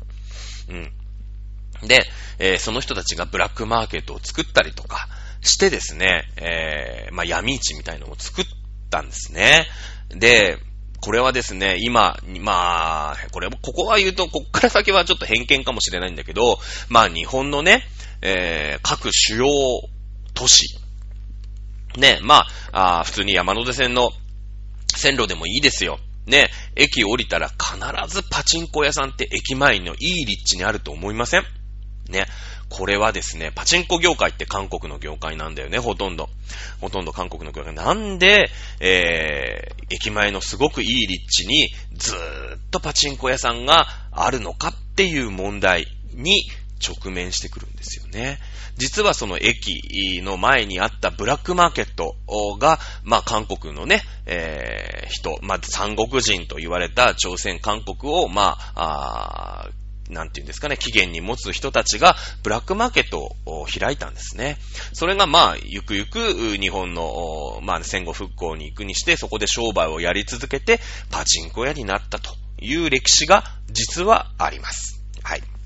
[0.69, 1.87] うん。
[1.87, 2.05] で、
[2.39, 5.07] えー、その人たちがブラックマーケットを作ったりとか
[5.41, 8.45] してですね、えー、まあ、闇市みたいのを作っ
[8.89, 9.67] たんですね。
[10.09, 10.57] で、
[11.01, 16.59] これはですね、今、まあ、これ、ここは言うと、こっから先はちょっと偏見かもしれないんだけど、
[16.89, 17.83] まあ日本のね、
[18.21, 19.47] えー、各主要
[20.33, 20.79] 都市、
[21.97, 24.11] ね、まあ、あ普通に山手線の
[24.95, 25.99] 線路でもいいですよ。
[26.27, 27.77] ね、駅降りたら必
[28.13, 31.43] ずパチンコ屋さんって駅前のいい立地にあると思いません？
[32.09, 32.25] ね。
[32.69, 36.27] これはですね、パチンコ業界って韓国の業界なんだよね、ほとんど。
[36.81, 37.73] ほとんど韓国の業界。
[37.73, 38.49] なんで、
[38.81, 42.17] えー、駅前のすごくいい立地にずー
[42.57, 46.43] っとパチンコ屋さんがあるのかっていう問題に
[46.81, 48.39] 直面してくるんですよね。
[48.77, 52.15] 実はその駅の前にあったブラックマーケット
[52.57, 59.69] が、まあ韓国のね、えー、人、まあ三国人と言われた朝鮮韓国を、まあ、あ
[60.09, 64.57] なんていうんですかね、期限に持つ人たちが、ブラックマーケットを開いたんですね。
[64.93, 70.79] それがまあ、ゆくゆく、日本の、まあ、戦後復興に行くにして、そこで商売をやり続けて、
[71.11, 75.03] パチンコ屋になったという歴史が、実はあります。
[75.23, 75.56] はい。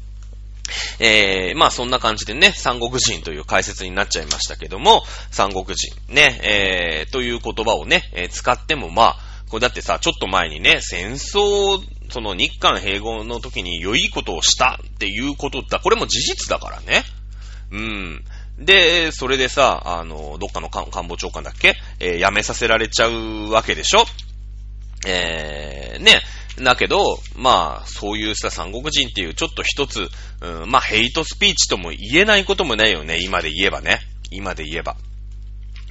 [0.99, 9.17] えー、まあそんな感じでね、三国人という解説になっちゃいましたけども、三国人ね、えー、という言葉をね、えー、使ってもまあ、
[9.49, 17.03] これだってさ、ちょっと前にね、戦争、その日韓併合の時に良いことをしたっていうことだ、これも事実だからね。
[17.71, 18.23] うん。
[18.57, 21.75] で、それでさ、あの、どっかの官房長官だっけ？
[21.99, 24.05] えー、辞めさせられちゃうわけでしょ？
[25.07, 26.21] えー、ね。
[26.57, 30.09] だけど、まあ、そういうさ、三国人っていうちょっと一つ、
[30.41, 33.19] うん、まあ、ヘイトスピーチとも言えないこともないよね。
[33.21, 33.99] 今で言えばね。
[34.31, 34.95] 今で言えば。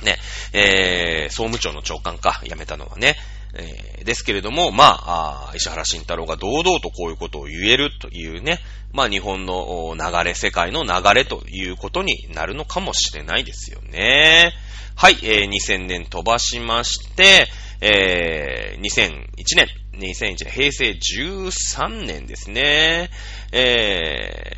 [0.03, 0.19] ね。
[0.53, 3.17] えー、総務庁の長官か、辞めたのはね。
[3.55, 8.61] えー、ですけれども、まあ石原慎太郎が堂々とこういうことを言えるというね、
[8.93, 14.53] まあ日本の流れ、世界の流れということになるのかもしれないですよね。
[14.95, 17.49] はい、えー、2000年飛ばしまして、
[17.81, 23.11] えー、2001年、2001年、平成13年ですね。
[23.53, 24.53] え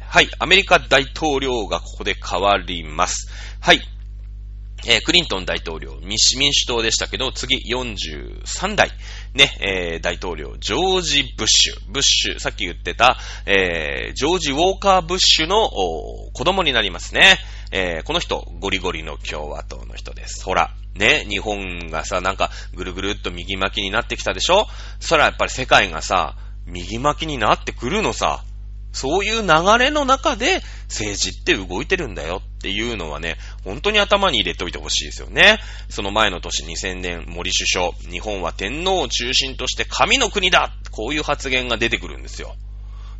[0.00, 3.28] ー、はい、アメリカ大統領がここで変わります。
[3.60, 3.80] はい、
[4.88, 8.90] えー、クリントン大統領、民主党でしたけど、次43代、
[9.34, 11.74] ね、えー、大統領、ジョージ・ブッシュ。
[11.88, 17.38] ブッシュ、さっき言ってた、えー、ジョージ・ウォーカー・ブッシュの子供になりますね。
[17.72, 20.44] え、この人、ゴリゴリの共和党の人です。
[20.44, 24.66] ほら、ね、日本がさ、なんか、ぐるぐるっと右巻きになってきたでしょ？
[25.00, 28.44] そらやっぱり世界がさ、右巻きになってくるのさ。
[28.96, 35.58] そういう流れの中で政治って動いてるんだよっていうのはね、本当に頭に入れておいてほしいですよね。
[35.90, 42.56] その前の年2000年森首相、日本は天皇を中心として神の国だこういう発言が出てくるんですよ。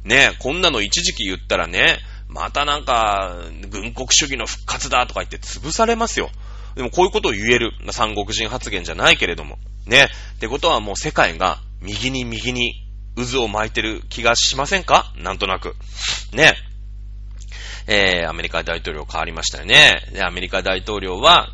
[0.02, 1.98] ねこんなの一時期言ったらね、
[2.28, 3.36] またなんか、
[3.68, 6.30] 軍国主義の復活だとか言って潰されますよ。
[6.74, 7.72] でもこういうことを言える。
[7.90, 9.58] 三国人発言じゃないけれども。
[9.86, 10.08] ね。
[10.36, 12.85] ってことはもう世界が右に右に
[13.16, 15.12] 渦を巻いてる気がしませんか？
[15.16, 15.74] なんとなく。
[16.32, 16.54] ね。
[17.88, 20.02] えー、アメリカ大統領変わりましたよね。
[20.12, 21.50] で、アメリカ大統領は、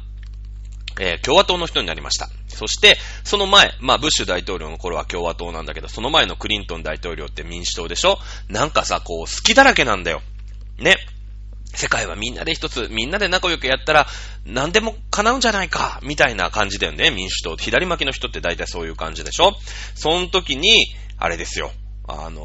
[0.99, 2.29] えー、共和党の人になりました。
[2.49, 8.19] そして、その前、まあ、ブッシュ大統領の頃は共和党なんだけど、その前のクリントン大統領って民主党でしょ？
[8.49, 10.23] なんかさ、こう、好きだらけなんだよ。
[10.79, 10.97] ね。
[11.75, 14.07] 世界はみんなで一つ、みんなで仲良くやったら、
[14.45, 17.57] 何でも叶うんじゃないか、みたいな感じだよね、民主党。
[17.57, 19.55] 左巻きの人って大体そういう感じでしょ？
[19.95, 21.71] その時に、あれですよ。
[22.09, 22.43] あの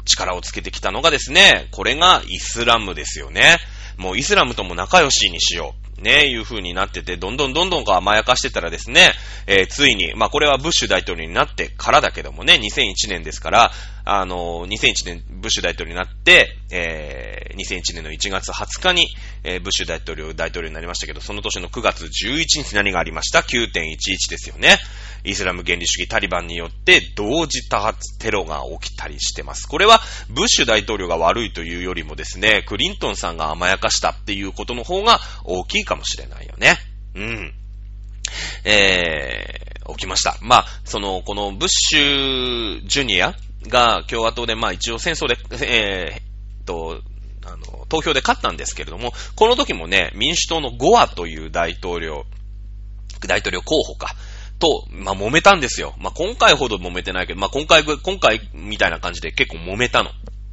[0.00, 3.58] ー、力をつけてきたのがですね、これがイスラムですよね。
[3.96, 5.87] もうイスラムとも仲良しにしよう。
[6.00, 9.12] ね、いう風になってて、どんどんどんどん甘やかしてたらですね、
[9.46, 13.70] えー、ついに、まあこれはブッシュ大統領になってからだけどもね、2001年ですから、
[14.04, 19.08] あのー、2001年ブッシュ大統領になって、えー、2001年の1月20日に、
[19.44, 24.78] えー、ブッシュ大統領、大統領になりましたけど、その年の9月11日何がありました ?9.11 ですよね。
[25.24, 29.66] イスラム原理主義タリバンによって同時多発テロが起きたりしてます。
[29.66, 36.76] これはブッシュ大統領が悪いというよりもですね、クリントンさんが甘やかしたっていうことの方が大きいかもしれないよね。
[37.14, 37.54] うん。
[38.64, 40.36] えー、起きました。
[40.42, 43.34] まあ、その、このブッシュジュニア
[43.66, 45.36] が共和党で、まあ一応戦争で、
[45.66, 47.00] えー、と、
[47.44, 52.26] あの、投票で勝ったんですけれども、この時もね、民主党のゴアという大統領、
[53.26, 54.14] 大統領候補か、
[54.58, 55.94] と、まあ、揉めたんですよ。
[55.98, 60.10] まあ、今回ほど揉めてないけど、まあ、今回、今回みたいな感じで結構揉めたの。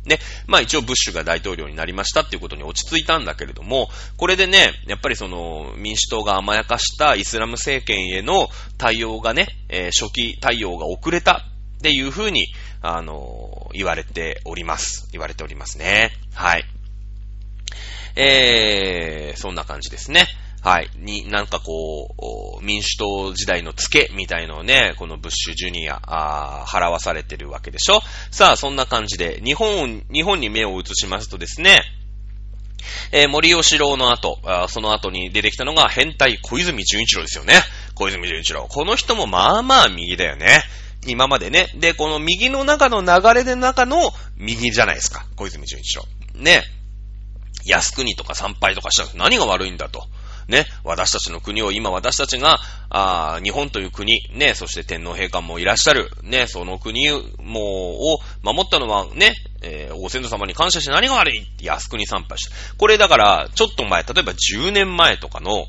[0.08, 0.20] ね。
[0.48, 11.46] まあ一応ブッシュが大統領になりましたっていうことに落ち着いたんだけれども、これでね、やっぱりその民主党が甘やかしたイスラム政権への対応がね、えー、初期対応が遅れた
[11.78, 12.48] っていうふうに、
[12.82, 15.08] あのー、言われております。
[15.12, 16.12] 言われておりますね。
[16.34, 16.64] はい。
[18.16, 20.26] えー、そんな感じですね。
[20.66, 20.90] はい。
[20.98, 22.16] に、なんかこ
[22.60, 28.02] う、民主党時代の付けみたいのをね、このブッシュジュニア、あ払わされてるわけでしょ？
[28.32, 31.84] さあ、そんな感じで、日本、日本に目を移しますとですね、
[33.12, 37.62] えー、森吉郎の後、その後に出てきたのが変態小泉純一郎ですよね。
[37.94, 38.66] 小泉純一郎。
[38.68, 40.64] この人もまあまあ右だよね。
[41.06, 41.68] 今までね。
[41.76, 45.28] で、この右の中の流れで中の右じゃないですか。
[45.36, 46.06] 小泉純一郎。
[46.34, 46.64] ね。
[47.68, 50.08] 靖国とか参拝とかしたら何が悪いんだと。
[50.48, 62.76] ね、私たちの国を今私たちが、あ日本という国、ね、そして天皇陛下もいらっしゃる、ね、その国も、を守ったのはね、えー、お先祖様に感謝して何が悪いって靖国参拝した。
[62.78, 65.66] これだから、ちょっと前、例えば10年前とかの、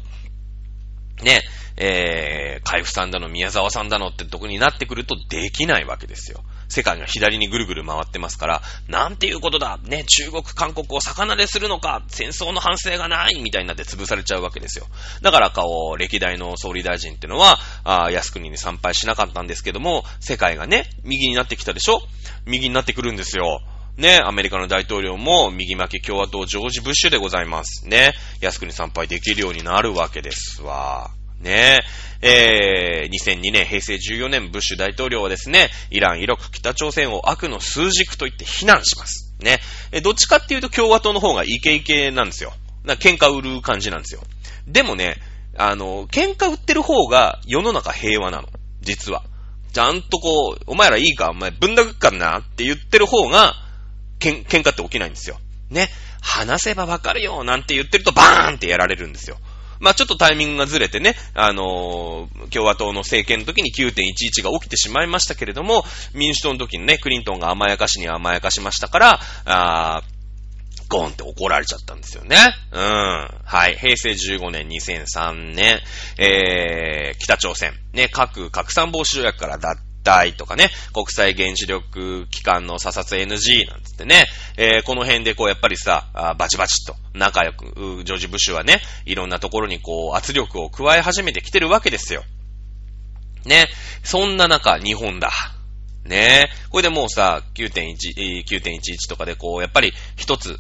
[1.22, 1.42] ね、
[1.78, 6.42] えー、海部さんだの、宮沢さんだのってとこになってくるとできないわけですよ。
[6.68, 14.86] 世界が左にぐるぐる回ってますから、なんていうことだね、中国、韓国を魚でするのか戦争の反省がないみたいになって潰されちゃうわけですよ。
[15.22, 22.02] だから顔、歴代の総理大臣ってのは、あ靖国に参拝しなかったんですけども、世界がね、右になってきたでしょ
[22.44, 23.60] 右になってくるんですよ。
[23.96, 27.88] ね、アメリカの大統領も右巻き共和党ジョージ・ブッシュでございます。
[27.88, 31.10] ね、靖国参拝できるようになるわけですわ。
[31.40, 31.80] ね
[32.22, 39.34] え、えー、2002年、平成14年、ブッシュ大統領はですね、イラン、イラク、北朝鮮を悪の数軸と言って非難します。
[39.40, 39.60] ね。
[39.92, 42.52] え、どっちかっていうと共和党の方がイケイケなんですよ。
[42.84, 44.22] な喧嘩売る感じなんですよ。
[44.66, 45.16] でもね、
[45.58, 48.48] あの、喧嘩売ってる方が世の中平和なの。
[48.80, 49.22] 実は。
[49.72, 53.54] ちゃんとこう、お前らいいか、お前ぶん殴っかんなって言ってる方が、
[54.18, 55.38] けん、喧嘩って起きないんですよ。
[55.70, 55.90] ね。
[56.22, 59.38] 話せばわかるよなんて言ってるとバーンってやられるんですよ。
[59.80, 70.02] まあちょっとタイミングがずれてね、あのー、共和党の政権の時に9.11が起きてしまいましたけれども、民主党の時にね、クリントンが甘やかしに甘やかしましたから、あ
[70.88, 72.36] ゴーンって怒られちゃったんですよね。
[72.72, 72.80] うん。
[72.80, 73.76] はい。
[73.76, 75.80] 平成15年、2003年、
[76.18, 84.26] えー、北朝鮮、ね、核拡散防止条約から脱体とかね、国際原子力機関の査察 NG なんつってね、
[84.56, 86.06] えー、この辺でこうやっぱりさ、
[86.38, 92.22] バチバチと仲良く、ジョージ・ブッシュはね、いろんなところにこう圧力を加え始めてきてるわけですよ。
[93.44, 93.66] ね。
[94.04, 95.30] そんな中、日本だ。
[96.04, 100.56] ねこれでもうさ、9.1、9.11とかでこう、やっぱり一つ、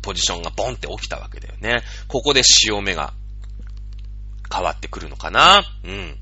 [0.00, 1.82] ポジションがボンって起きたわけだよね。
[2.08, 3.12] ここで潮目が
[4.52, 6.18] 変わってくるのかなうん。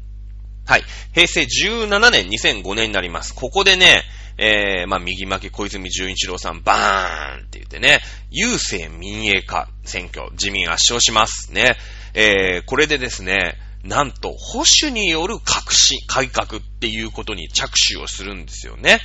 [0.68, 0.84] はい。
[1.14, 3.34] 平成17年、2005年になります。
[3.34, 4.02] ここでね、
[4.36, 8.00] えー、まあ、右巻き小泉純一郎さん、バーンって言ってね、
[8.30, 11.78] 郵政民営化選挙、自民圧勝しますね。
[12.12, 19.00] えー、これでですね、なんと、保守による革新、改革っていうことに着手をするんですよね。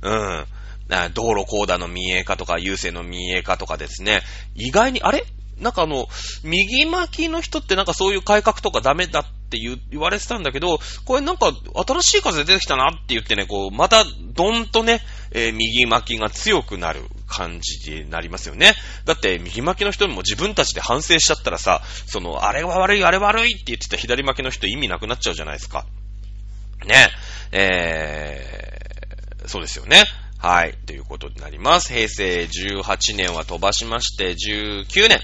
[0.00, 0.46] うん。
[1.12, 4.22] 道路高田の民営化とか、郵政の民営化とかですね、
[4.54, 5.26] 意外に、あれ？
[5.58, 6.08] なんかあの、
[6.42, 11.52] 右巻きの人ってなんかそういう改革とかダメだって言言われてたんだけど、これなんか
[11.86, 15.00] 新しい風出てきたなって言ってね、こう、またどんとね、
[15.30, 18.74] えー、右巻きが強くなる感じになりますよね。
[19.04, 25.86] だって右巻きの人にも自分たちで反省しちゃったらさ、その、あれは悪い、あれ悪いって言ってた左巻きの人意味なくなっちゃうじゃないですか。
[26.86, 27.10] ね。
[27.52, 30.02] えー、そうですよね。
[30.44, 30.74] はい。
[30.84, 31.90] ということになります。
[31.90, 35.18] 平成18年は飛ばしまして、19年。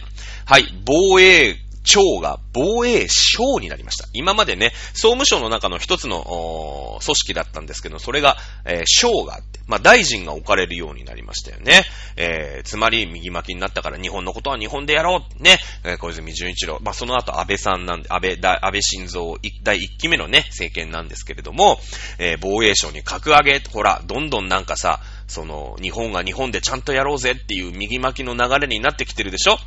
[0.47, 0.65] はい。
[0.87, 4.09] 防衛庁が防衛省になりました。
[4.13, 11.85] 今までね、総務省の中の一つの組織だったんですけど、それが、えー、省があって、まあ、大臣が置かれるようになりましたよね。
[12.17, 16.79] えー、つまり、右巻きになったから日本のことは日本でやろうね、えー、小泉純一郎。
[16.83, 19.23] まあ、その後安倍さんなんで、安倍、安倍晋三
[19.63, 21.81] 第一期目のね、政権なんですけれども、
[22.19, 29.59] えー、防衛省に格上げ、ほら、どんどんなんかさ、その、日本が日本でちゃんとやろうぜっていう右巻きの流れになってきてるでしょ？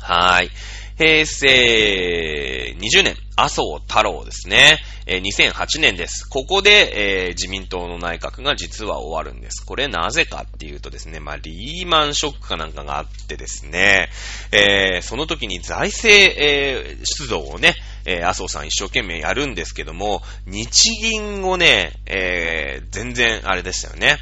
[0.00, 0.50] はーい。
[0.98, 4.78] 平成20年、麻生太郎ですね。
[5.06, 6.28] え、2008年です。
[6.28, 9.64] ここで、えー、自民党の内閣が実は終わるんです。
[9.64, 14.08] これなぜかっていうとですね、まあ、リーマンショックかなんかがあってですね、
[14.50, 24.18] えー、その時に財政、えー、出動をね、え、麻生さん一生懸命やるんですけども、日銀をね、え、全然あれでしたよね。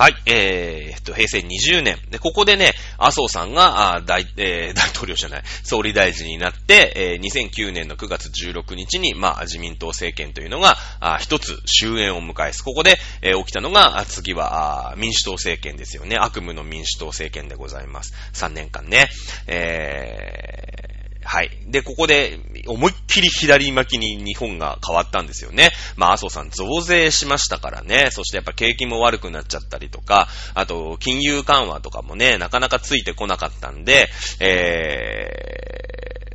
[0.00, 1.98] はい、えー、っと、平成20年。
[2.08, 12.64] で、ここでね、麻生さんが、大、えー、 大統領じゃない、総理大臣になって、えー、2009年の9月16日に、まあ、自民党政権というのが、あ一つ終焉を迎えす。
[12.64, 16.16] ここで、えー、起きたのが、次は、あ民主党政権ですよね。
[16.16, 18.14] 悪夢の民主党政権でございます。
[18.32, 19.10] 3年間ね。
[19.48, 21.50] えー、はい。
[21.66, 25.70] で、ここで、思いっきり左巻きに日本が変わったんですよね。
[25.96, 28.08] まあ、麻生さん増税しましたからね。
[28.10, 34.08] そしてやっぱ景気も悪くなっちゃったりとか、あと、金融緩和とかもね、なかなかついてこなかったんで、
[34.40, 35.30] え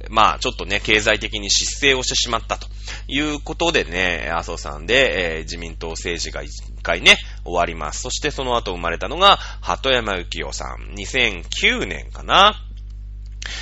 [0.08, 2.68] ー、まあ、ちょっとね、経済的に失勢をしてしまったと
[3.08, 6.52] いうことでね、麻生さんで、えー、自民党政治が一
[6.84, 8.02] 回ね、終わります。
[8.02, 10.94] そしてその後生まれたのが、鳩山幸夫さん。
[10.96, 12.65] 2009年かな。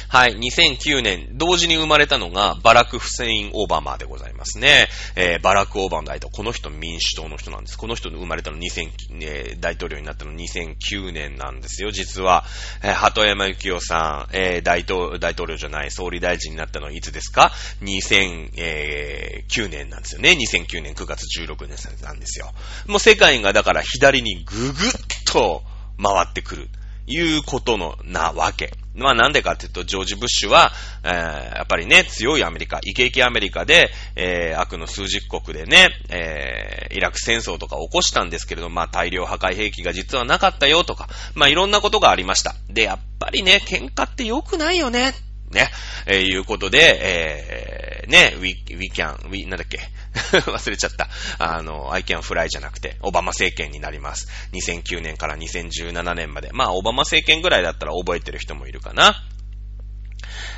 [0.09, 4.89] はい、2009年、同時に生まれたのが、バラク・フセイン・オバマでございますね。
[5.15, 7.77] えー、バラク・オバマ大統領、この人民主党の人なんです。
[7.77, 12.45] この人の生まれたの2000、えー、大統領になったの2009年なんですよ、実は。
[12.83, 20.31] えー、鳩山幸夫さん、えー、大統、大統領じゃない、総理大臣になったのはいつですか ?2009 年なんですよね。
[20.31, 22.53] 2009年9月16日なんですよ。
[22.87, 24.73] もう世界がだから左にぐぐっ
[25.25, 25.63] と
[26.01, 26.69] 回ってくる。
[27.05, 28.71] いうことの、なわけ。
[28.95, 30.71] まあなんでかっていうと、ジョージ・ブッシュは、
[31.03, 42.55] えー、やっぱりね、強いアメリカ、イケイケアメリカで、えー、悪の数十国でね、えー、イラク戦争とか起こしたんですけれどまあ大量破壊兵器が実はなかったよとか、まあいろんなことがありました。
[42.69, 45.13] で、やっぱりね、喧嘩って良くないよね。
[45.53, 45.69] ね、
[46.05, 49.79] えー、いうことで、えー、ね、we, we can, we, なんだっけ
[50.45, 51.09] 忘れちゃった。
[51.39, 54.27] あの、I can fly じゃなくて、オバマ政権になります。
[54.53, 56.49] 2009年から2017年まで。
[56.53, 59.23] まあ、オバマ政権ぐらいだったら覚えてる人もいるかな。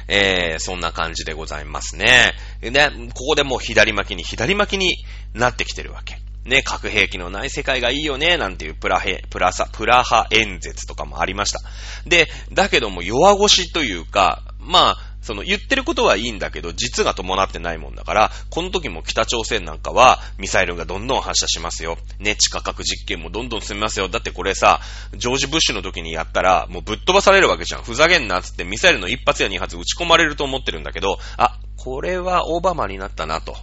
[0.08, 2.34] えー、そんな感じでございますね。
[2.62, 5.04] で、ここでもう左巻きに左巻きに
[5.34, 6.18] なってきてるわけ。
[6.46, 11.60] ね、核兵器のない世界がいいよね、なんていうプラヘ、プラサ、プラハ演説とかもありました。
[12.06, 21.98] で、だけども弱腰というか、まあ、その言ってることはいいんだけど、実が伴ってないもんだから、この時も北朝鮮なんかは、ミサイルがどんどん発射しますよ。
[22.20, 24.08] ね、地下核実験もどんどん進みますよ。
[24.08, 24.82] だってこれさ、
[25.18, 27.82] ジョージ・ブッシュの時にやったら、もうぶっ飛ばされるわけじゃん。
[27.82, 33.58] ふざけんなっつってミサイルの一発や二発撃ち込まれると思ってるんだけど、あ、これはオバマになったなと。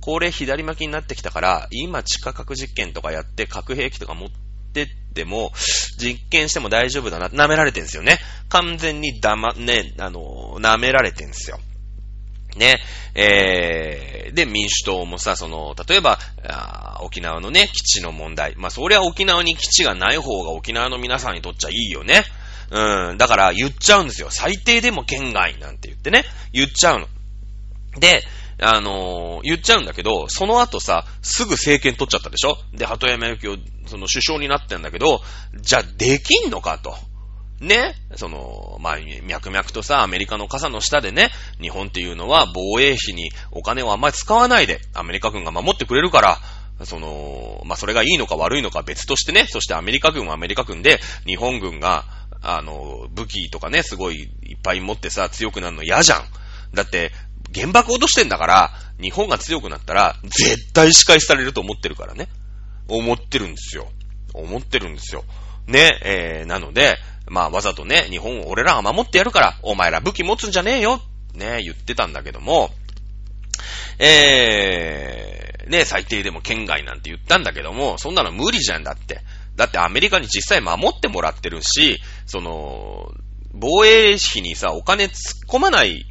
[0.00, 4.36] これ左巻きになってきたから、今地下核実験とかやって核兵器とか持って
[4.82, 5.52] っても、
[5.98, 8.18] 実験しても大丈夫だな、舐められてんすよね。
[8.48, 11.58] 完全にだま、ね、あの、舐められてんすよ。
[12.56, 12.80] ね、
[13.14, 16.18] えー、で、民主党もさ、その、例えば、
[17.00, 18.54] 沖縄のね、基地の問題。
[18.56, 22.24] まあ、そりゃ沖縄に基地がない方が沖縄の皆さんにとっちゃいいよね。
[22.70, 24.28] うん、だから言っちゃうんですよ。
[24.30, 27.08] 最低でも県外なんて言ってね、言っちゃうの。
[27.98, 28.22] で、
[28.60, 32.56] あのー、言っちゃうんだけど、その後さ、すぐ政権取っちゃったでしょ？
[32.72, 35.20] で、鳩山由紀夫、その首相になってんだけど、
[35.60, 36.96] じゃあできんのかと。
[37.60, 41.30] ね、その、まあ、脈々とさ、アメリカの傘の下でね、
[41.60, 46.38] 日本っていうのは防衛費にお金をあんまり使わないで、アメリカ軍が守ってくれるから、
[46.84, 52.04] その、まあ、それがいいのか悪いのか別としてね、そしてアメリカ軍はアメリカ軍で、日本軍が、
[52.42, 56.24] あの、武器とかね、すごいいっぱい持ってさ、強くなるの嫌じゃん。
[56.74, 57.12] だって、
[57.54, 62.28] 原爆落としてんだから、日本が強くなったら、絶対仕返しされると思ってるからね。
[62.88, 63.88] 思ってるんですよ。
[64.34, 65.24] 思ってるんですよ。
[65.66, 71.00] ね、えー、なので、まあわざとね、日本を俺らが守ってやるから、お前ら武器持つんじゃねえよ、
[71.34, 72.70] ね、言ってたんだけども、
[73.98, 79.20] えー、ね、最低でも県外なんて言ったんだけども、そんなの無理じゃんだって。
[79.56, 83.12] だってアメリカに実際守ってもらってるし、その、
[83.52, 85.12] 防衛費にさ、お金突っ
[85.48, 86.04] 込まない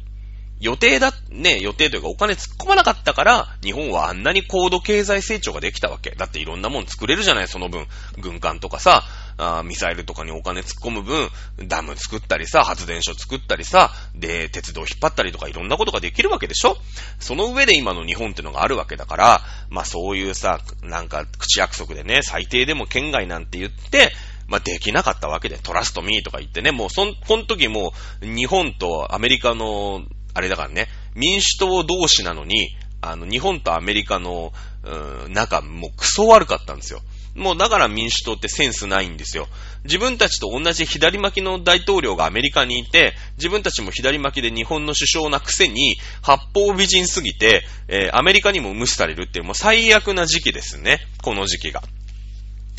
[0.60, 6.10] 予定だ、ね、予定というかお金突っ込まなかったから、日本はあんなに高度経済成長ができたわけ。
[6.12, 7.86] だっていろんなもん作れるじゃない、その分。
[8.18, 9.04] 軍艦とかさ、
[9.36, 11.28] あミサイルとかにお金突っ込む分、
[11.66, 16.76] ダム作ったりさ、発電所作ったりさ、で、鉄道引っ張ったりとかいろんなことができるわけでしょ？
[17.18, 19.40] その上で今の日本ってのがあるわけだから、
[19.70, 24.12] まあそういうさ、なんか口約束でね、最低でも県外なんて言って、
[24.46, 30.02] まあ、できなかったわけで、トラストミーとか言ってね、もうそん、この時も日本とアメリカの
[30.34, 37.00] あれだからね、民主党同士なのに、あの、日本とアメリカの、うん、仲、もうクソ悪かったんですよ。
[37.34, 39.48] もうだから民主党ってセンスないんですよ。
[39.84, 51.00] 自分たちと同じ左巻きの大統領がアメリカにいて、自分たちも左巻きで日本の首相なくせに、八方美人すぎて、えー、アメリカにも無視されるっていうもう最悪な時期ですね。
[51.22, 51.82] この時期が。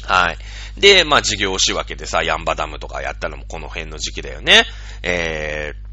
[0.03, 0.37] はい。
[0.79, 4.63] で、まあ事業仕分けでさ、ヤンバダムとかやったのもこの辺の時期だよね。
[5.03, 5.84] えー、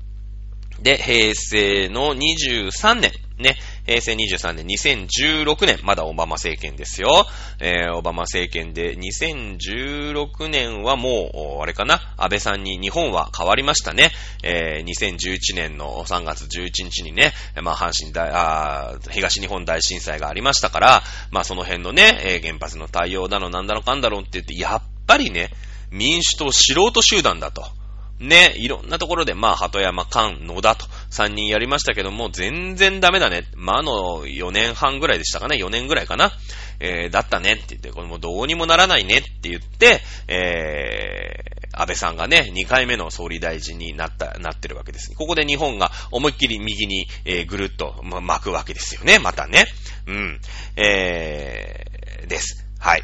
[0.83, 3.57] で、平成の23年、ね、
[3.87, 7.27] 平成23年、2016年、まだオバマ政権ですよ。
[7.61, 14.11] えー、オバマ政権で、2016年はもう、あれかな、安倍さんに日本は変わりましたね。
[14.43, 17.33] えー、2011年の3月11日にね、
[17.63, 25.51] まあ、阪神大、あ東日本大震災がありましたから、まあ、その辺のね、えー、原発の対応だの、なんだろかんだろうって言って、やっぱりね、
[25.91, 27.82] 民主党素人集団だと。
[28.19, 33.45] ね、いろんなところで、まあ、鳩山、菅、野田と3人やりましたけども、全然ダメだね。
[33.57, 36.33] まあ、あの、4年半ぐらいでしたかね、4年ぐらいかな。
[36.79, 45.15] えー、だったねって言って、これもうどうにもならないねって言って、えー、安倍さんがね、2回目の総理大臣になった、なってるわけです。
[45.15, 49.67] ここで日本が思いっきり右に、えー、ぐるっと、ま、巻くわけですよね、またね。
[50.07, 50.41] うん。
[50.77, 52.67] えー、です。
[52.79, 53.03] はい。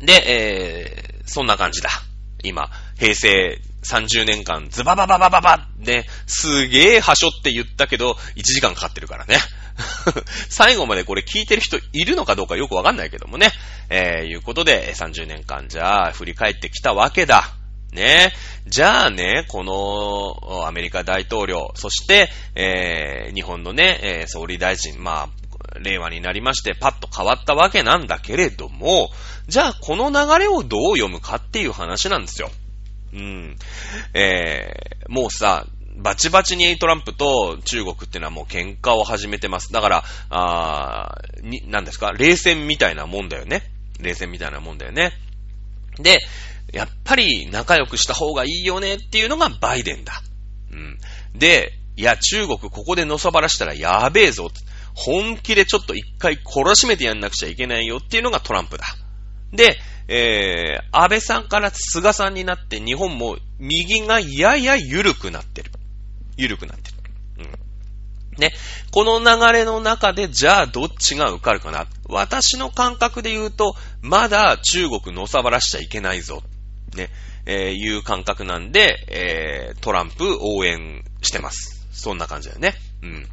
[0.00, 1.90] で、えー、そんな感じだ。
[2.42, 9.38] 今、平成30年間ズババババババね、すげえはしょって言ったけど、1時間かかってるからね。
[10.48, 13.52] 最後までこれ聞いてる人いるのかどうかよくわかんないけどもね。
[13.88, 17.54] えー、いうことで、30年間じゃあ振り返ってきたわけだ。
[17.92, 18.32] ね。
[18.66, 29.10] じゃあね、このアメリカ大統領、そして、えー、日本のね、えー、総理大臣、まあ、令和になりましてパッと変わったわけなんだけれども、
[29.48, 32.50] じゃあこの流れをどう読むかっていう話なんですよ。
[33.12, 33.56] うん。
[34.14, 35.66] えー、もうさ、
[35.96, 39.72] バチバチにトランプと中国っていうのはもう喧嘩を始めてます。
[39.72, 43.62] だから、あに、なんですか、冷戦みたいなもんだよね。
[44.00, 45.12] 冷戦みたいなもんだよね。
[45.98, 46.18] で、
[46.72, 50.20] やっぱり仲良くした方がいいよねっていうのがバイデンだ。
[50.72, 50.98] うん。
[51.38, 54.50] で、いや、中国ここでのさばらしたらやべえぞ。
[54.94, 58.84] 本気でちょっと一回懲らしめてやんなくちゃいけないよっていうのがトランプだ。
[59.52, 59.78] で、
[60.08, 65.70] えー、安倍さんから菅さんになって日本も右がやや緩くなってる。
[66.36, 66.96] 緩くなってる。
[67.38, 68.40] うん。
[68.40, 68.52] ね。
[68.92, 71.86] この流れの中で、じゃあどっちが受かるかな。
[72.08, 76.42] 私の感覚で言うと、まだ中国のさばらしちゃいけないぞ。
[76.94, 77.10] ね。
[77.46, 81.86] えー、いう感覚なんで、えー、トランプ応援してます。
[81.92, 82.74] そんな感じだよね。
[83.02, 83.28] うん。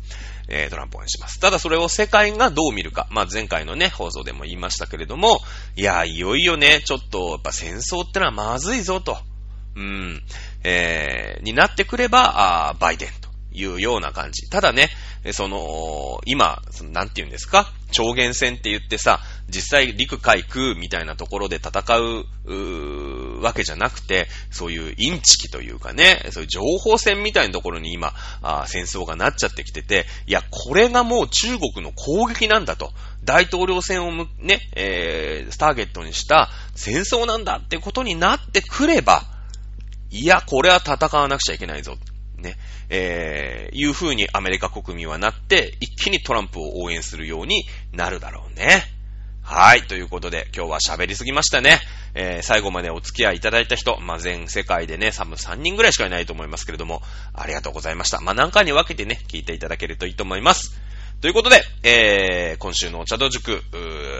[0.47, 1.39] えー、トランプ応援します。
[1.39, 3.07] ただそれを世界がどう見るか。
[3.09, 5.39] まあ、前回のね、放送でも言いましたけれども、
[5.75, 9.17] いや、いよいよね、ちょっと、やっぱ戦争ってのはまずいぞと。
[9.75, 10.21] うん。
[10.63, 13.09] えー、になってくれば、あバイデン
[13.53, 14.49] いうような感じ。
[14.49, 14.89] ただね、
[15.31, 17.71] その、今、そのなんて言うんですか？
[17.91, 32.91] 超限戦って言ってさ、実際陸海空みたいなところで戦う、うわけじゃなくて、そういうインチキというかね、そういう情報戦みたいなところに今、あ戦争がなっちゃってきてて、いや、これがもう中国の攻撃なんだと。
[33.23, 39.23] 大統領選をね、えー、ターゲットにした戦争なんだってことになってくれば、
[40.09, 41.95] いや、これは戦わなくちゃいけないぞ。
[42.43, 42.57] ね、
[42.89, 48.83] えー、いう風にアメリカ国民はなって、一気にトランプを応援するようになるだろうね。
[49.41, 49.81] はい。
[49.83, 51.79] ということで、今日は喋りすぎましたね。
[52.15, 57.01] えー、最後までお付き合いいただいた人、まあ、全世界でね、サム3人ぐらいしかいないと思いますけれども、
[57.33, 58.21] ありがとうございました。
[58.21, 60.79] まあ、何回に分けてね、聞いていただけるといいと思います。
[61.23, 63.61] ということで、えー、今週のお茶道塾、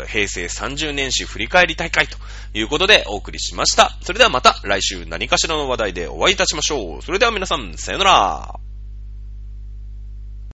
[0.07, 2.17] 平成30年史振り返り大会と
[2.53, 3.97] いうことでお送りしました。
[3.99, 7.01] それではまた来週何かしらの話題でお会いいたしましょう。
[7.01, 8.72] それでは皆さん、さよなら。